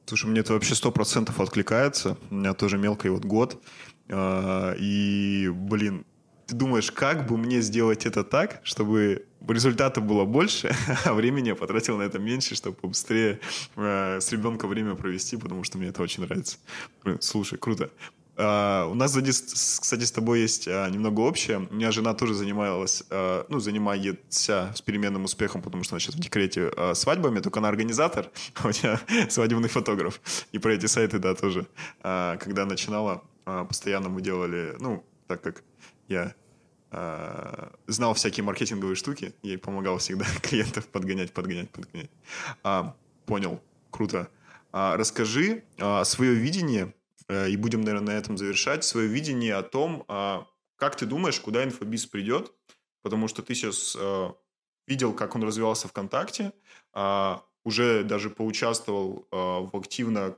[0.06, 2.16] Слушай, мне это вообще сто процентов откликается.
[2.30, 3.62] У меня тоже мелкий вот год.
[4.08, 6.04] Э, и, блин,
[6.46, 10.74] ты думаешь, как бы мне сделать это так, чтобы результата было больше,
[11.04, 13.40] а времени я потратил на это меньше, чтобы быстрее
[13.76, 16.58] с ребенком время провести, потому что мне это очень нравится.
[17.20, 17.90] Слушай, круто.
[18.34, 21.58] Uh, у нас, кстати, с тобой есть uh, немного общее.
[21.70, 26.14] У меня жена тоже занималась, uh, ну, занимается с переменным успехом, потому что она сейчас
[26.14, 30.20] в декрете свадьбами, только она организатор, а у меня свадебный фотограф.
[30.52, 31.66] И про эти сайты, да, тоже.
[32.00, 35.62] Когда начинала, постоянно мы делали, ну, так как
[36.08, 36.34] я
[37.86, 42.10] знал всякие маркетинговые штуки, ей помогал всегда клиентов подгонять, подгонять, подгонять.
[43.26, 43.60] Понял,
[43.90, 44.28] круто.
[44.72, 45.64] Расскажи
[46.04, 46.94] свое видение
[47.48, 51.64] и будем, наверное, на этом завершать, свое видение о том, а, как ты думаешь, куда
[51.64, 52.52] инфобиз придет,
[53.02, 54.30] потому что ты сейчас э,
[54.86, 56.52] видел, как он развивался ВКонтакте,
[56.92, 60.36] а, уже даже поучаствовал э, в активно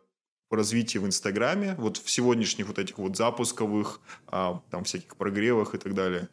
[0.51, 5.74] в развитии в Инстаграме, вот в сегодняшних вот этих вот запусковых, а, там всяких прогревах
[5.74, 6.28] и так далее.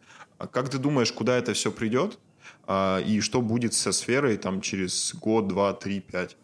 [0.52, 2.20] Как ты думаешь, куда это все придет?
[2.70, 6.36] И что будет со сферой там через год, два, три, пять?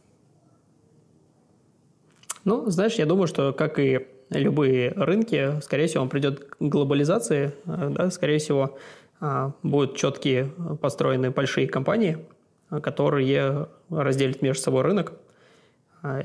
[2.47, 7.51] Ну, знаешь, я думаю, что как и любые рынки, скорее всего, он придет к глобализации,
[7.65, 8.77] э, да, скорее всего,
[9.19, 10.45] а, будут четкие
[10.79, 12.19] построены большие компании,
[12.69, 15.11] которые разделят между собой рынок,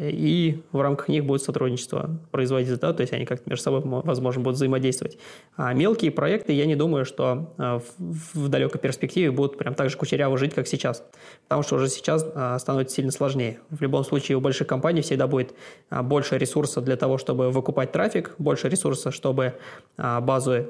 [0.00, 4.42] и в рамках них будет сотрудничество производителей, да, то есть они как-то между собой, возможно,
[4.42, 5.18] будут взаимодействовать.
[5.56, 9.96] А мелкие проекты, я не думаю, что а, в, далекой перспективе будут прям так же
[9.96, 11.04] кучеряво жить, как сейчас,
[11.44, 13.60] потому что уже сейчас а, становится сильно сложнее.
[13.70, 15.54] В любом случае у больших компаний всегда будет
[15.90, 19.54] больше ресурса для того, чтобы выкупать трафик, больше ресурса, чтобы
[19.96, 20.66] базу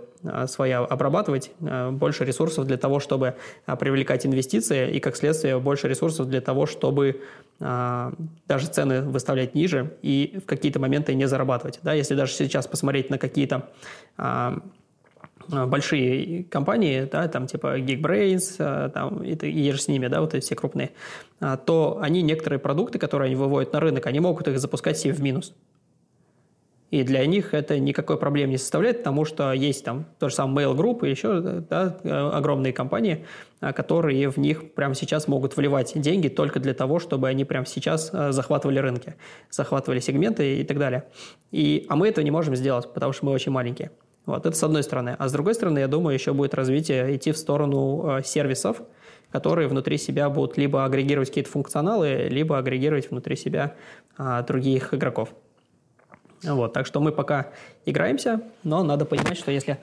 [0.47, 3.35] своя обрабатывать, больше ресурсов для того, чтобы
[3.79, 7.21] привлекать инвестиции, и как следствие больше ресурсов для того, чтобы
[7.59, 11.81] даже цены выставлять ниже и в какие-то моменты не зарабатывать.
[11.83, 11.93] Да?
[11.93, 13.71] Если даже сейчас посмотреть на какие-то
[14.17, 14.59] а,
[15.51, 20.21] а большие компании, да, там типа Geekbrains, а, там, и, и же с ними, да,
[20.21, 20.91] вот эти все крупные,
[21.41, 25.13] а, то они некоторые продукты, которые они выводят на рынок, они могут их запускать себе
[25.13, 25.55] в минус.
[26.93, 30.69] И для них это никакой проблем не составляет, потому что есть там то же самое
[30.69, 31.97] Mail Group и еще да,
[32.37, 33.25] огромные компании,
[33.61, 38.11] которые в них прямо сейчас могут вливать деньги только для того, чтобы они прямо сейчас
[38.11, 39.15] захватывали рынки,
[39.51, 41.05] захватывали сегменты и так далее.
[41.51, 43.91] И, а мы этого не можем сделать, потому что мы очень маленькие.
[44.27, 45.17] Вот, это с одной стороны.
[45.19, 48.83] А с другой стороны, я думаю, еще будет развитие идти в сторону э, сервисов,
[49.31, 53.75] которые внутри себя будут либо агрегировать какие-то функционалы, либо агрегировать внутри себя
[54.19, 55.31] а, других игроков.
[56.43, 57.49] Вот, так что мы пока
[57.87, 59.79] играемся, но надо понимать, что если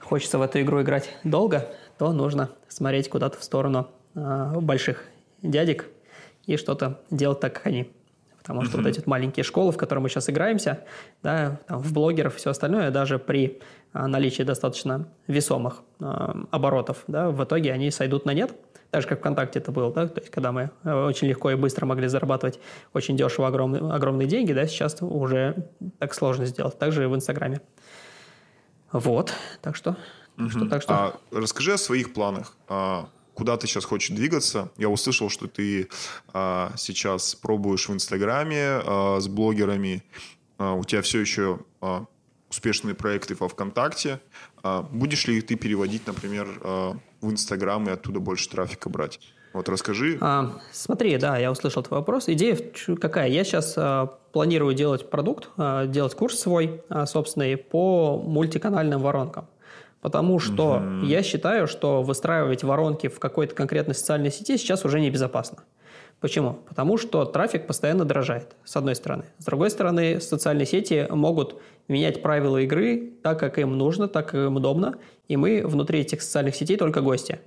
[0.00, 5.04] хочется в эту игру играть долго, то нужно смотреть куда-то в сторону а, больших
[5.42, 5.86] дядек
[6.46, 7.90] и что-то делать так, как они.
[8.44, 8.82] Потому что mm-hmm.
[8.82, 10.84] вот эти вот маленькие школы, в которые мы сейчас играемся,
[11.22, 13.62] да, там, в блогеров и все остальное, даже при
[13.94, 18.54] а, наличии достаточно весомых а, оборотов, да, в итоге они сойдут на нет.
[18.90, 21.54] Так же, как ВКонтакте это было, да, то есть когда мы э, очень легко и
[21.54, 22.60] быстро могли зарабатывать
[22.92, 25.66] очень дешево огромные, огромные деньги, да, сейчас уже
[25.98, 26.78] так сложно сделать.
[26.78, 27.62] Также и в Инстаграме.
[28.92, 29.32] Вот,
[29.62, 29.96] так что...
[30.36, 30.50] Угу.
[30.50, 30.94] что, так что...
[30.94, 32.56] А, расскажи о своих планах.
[32.68, 34.70] А, куда ты сейчас хочешь двигаться?
[34.76, 35.88] Я услышал, что ты
[36.32, 40.02] а, сейчас пробуешь в Инстаграме а, с блогерами.
[40.58, 42.06] А, у тебя все еще а,
[42.50, 44.20] успешные проекты во ВКонтакте.
[44.62, 49.20] А, будешь ли ты переводить, например, а, в Инстаграм и оттуда больше трафика брать?
[49.52, 50.18] Вот расскажи.
[50.20, 52.28] А, смотри, да, я услышал твой вопрос.
[52.28, 52.58] Идея
[53.00, 53.28] какая?
[53.28, 59.46] Я сейчас а, планирую делать продукт, а, делать курс свой а, собственный по мультиканальным воронкам.
[60.04, 61.06] Потому что угу.
[61.06, 65.64] я считаю, что выстраивать воронки в какой-то конкретной социальной сети сейчас уже небезопасно.
[66.20, 66.58] Почему?
[66.68, 69.24] Потому что трафик постоянно дорожает, с одной стороны.
[69.38, 74.34] С другой стороны, социальные сети могут менять правила игры так, как им нужно, так, как
[74.34, 74.96] им удобно,
[75.26, 77.40] и мы внутри этих социальных сетей только гости.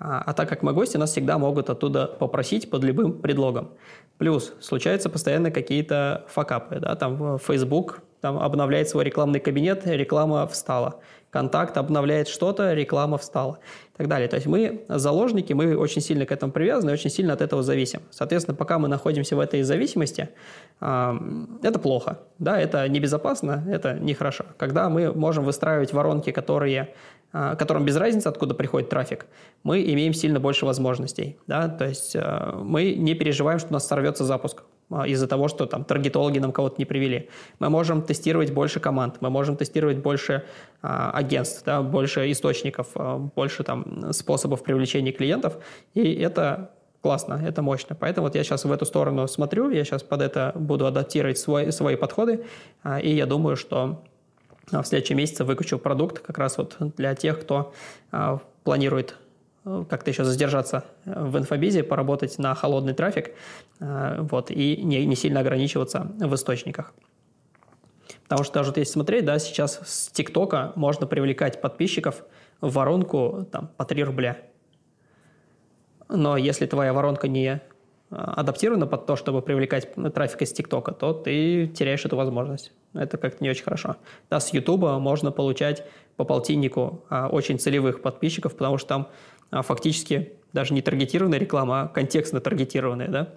[0.00, 3.70] А, а так как мы гости, нас всегда могут оттуда попросить под любым предлогом.
[4.18, 6.80] Плюс случаются постоянно какие-то факапы.
[6.80, 6.96] Да?
[6.96, 10.98] Там Facebook там обновляет свой рекламный кабинет, реклама встала.
[11.34, 13.58] Контакт обновляет что-то, реклама встала
[13.92, 14.28] и так далее.
[14.28, 18.02] То есть мы заложники, мы очень сильно к этому привязаны, очень сильно от этого зависим.
[18.10, 20.28] Соответственно, пока мы находимся в этой зависимости,
[20.78, 24.44] это плохо, да, это небезопасно, это нехорошо.
[24.58, 26.94] Когда мы можем выстраивать воронки, которые
[27.32, 29.26] а, которым без разницы, откуда приходит трафик,
[29.64, 31.36] мы имеем сильно больше возможностей.
[31.48, 31.68] Да?
[31.68, 34.62] То есть а, мы не переживаем, что у нас сорвется запуск
[35.06, 37.28] из-за того, что там таргетологи нам кого-то не привели.
[37.58, 40.44] Мы можем тестировать больше команд, мы можем тестировать больше
[40.82, 45.56] а, агентств, да, больше источников, а, больше там способов привлечения клиентов,
[45.94, 46.70] и это
[47.04, 47.94] классно, это мощно.
[47.94, 51.70] Поэтому вот я сейчас в эту сторону смотрю, я сейчас под это буду адаптировать свой,
[51.70, 52.46] свои подходы,
[52.82, 54.02] а, и я думаю, что
[54.72, 57.72] а, в следующем месяце выкачу продукт как раз вот для тех, кто
[58.10, 59.16] а, планирует
[59.64, 63.32] как-то еще задержаться в инфобизе, поработать на холодный трафик
[63.80, 66.92] а, вот, и не, не сильно ограничиваться в источниках.
[68.24, 72.24] Потому что даже вот если смотреть, да, сейчас с ТикТока можно привлекать подписчиков
[72.60, 74.38] в воронку там, по 3 рубля.
[76.08, 77.60] Но если твоя воронка не
[78.14, 82.72] адаптирована под то, чтобы привлекать трафик из ТикТока, то ты теряешь эту возможность.
[82.94, 83.96] Это как-то не очень хорошо.
[84.30, 85.84] Да, с Ютуба можно получать
[86.16, 89.08] по полтиннику а, очень целевых подписчиков, потому что там
[89.50, 93.34] а, фактически даже не таргетированная реклама, а контекстно таргетированная, да?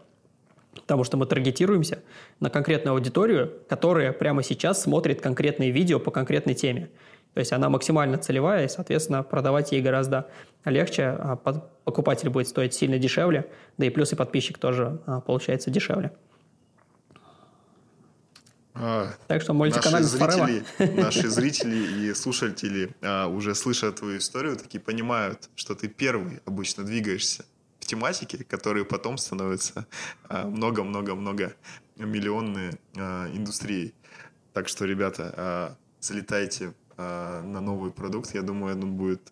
[0.75, 2.03] Потому что мы таргетируемся
[2.39, 6.89] на конкретную аудиторию, которая прямо сейчас смотрит конкретные видео по конкретной теме.
[7.37, 10.27] То есть она максимально целевая, и, соответственно, продавать ей гораздо
[10.65, 15.69] легче, а покупатель будет стоить сильно дешевле, да и плюс и подписчик тоже а, получается
[15.69, 16.11] дешевле.
[18.73, 20.63] А, так что наши зрители,
[20.99, 26.85] наши зрители и слушатели а, уже слышат твою историю, такие понимают, что ты первый обычно
[26.85, 27.45] двигаешься
[27.79, 29.85] в тематике, которые потом становятся
[30.27, 31.53] а, много-много-много
[31.97, 33.93] миллионные а, индустрией.
[34.53, 38.33] Так что, ребята, а, залетайте а, на новый продукт.
[38.33, 39.31] Я думаю, он будет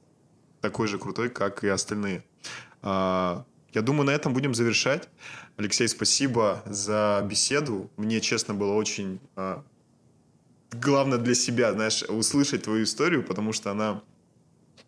[0.61, 2.23] такой же крутой, как и остальные.
[2.81, 5.09] А, я думаю, на этом будем завершать.
[5.57, 7.89] Алексей, спасибо за беседу.
[7.97, 9.63] Мне, честно, было очень а,
[10.71, 14.01] главное для себя, знаешь, услышать твою историю, потому что она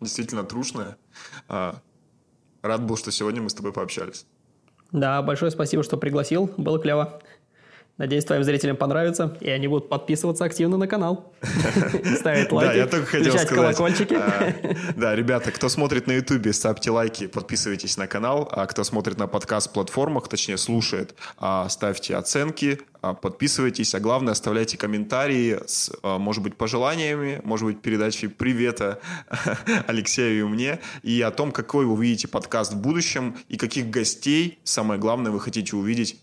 [0.00, 0.96] действительно трушная.
[1.48, 1.80] А,
[2.62, 4.26] рад был, что сегодня мы с тобой пообщались.
[4.92, 6.50] Да, большое спасибо, что пригласил.
[6.56, 7.20] Было клево.
[7.98, 11.32] Надеюсь, твоим зрителям понравится, и они будут подписываться активно на канал.
[12.16, 13.48] Ставить лайки, да, я только хотел сказать.
[13.48, 14.14] колокольчики.
[14.14, 14.54] А,
[14.94, 18.48] да, ребята, кто смотрит на ютубе, ставьте лайки, подписывайтесь на канал.
[18.52, 24.76] А кто смотрит на подкаст-платформах, точнее слушает, а, ставьте оценки, а, подписывайтесь, а главное оставляйте
[24.78, 29.00] комментарии с, может быть, пожеланиями, может быть, передачей привета
[29.88, 34.60] Алексею и мне, и о том, какой вы увидите подкаст в будущем, и каких гостей,
[34.62, 36.20] самое главное, вы хотите увидеть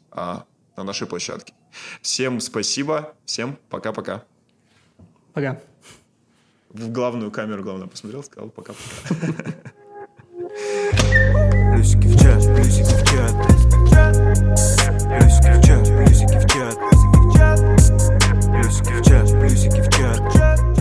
[0.76, 1.54] на нашей площадке.
[2.02, 4.24] Всем спасибо, всем пока-пока.
[5.34, 5.60] Пока.
[6.70, 9.16] В главную камеру, главное, посмотрел, сказал пока-пока.
[11.74, 13.34] Плюсики в чат, плюсики в чат.
[15.08, 16.78] Плюсики в чат, плюсики в чат.
[18.52, 20.75] Плюсики в чат, плюсики в чат.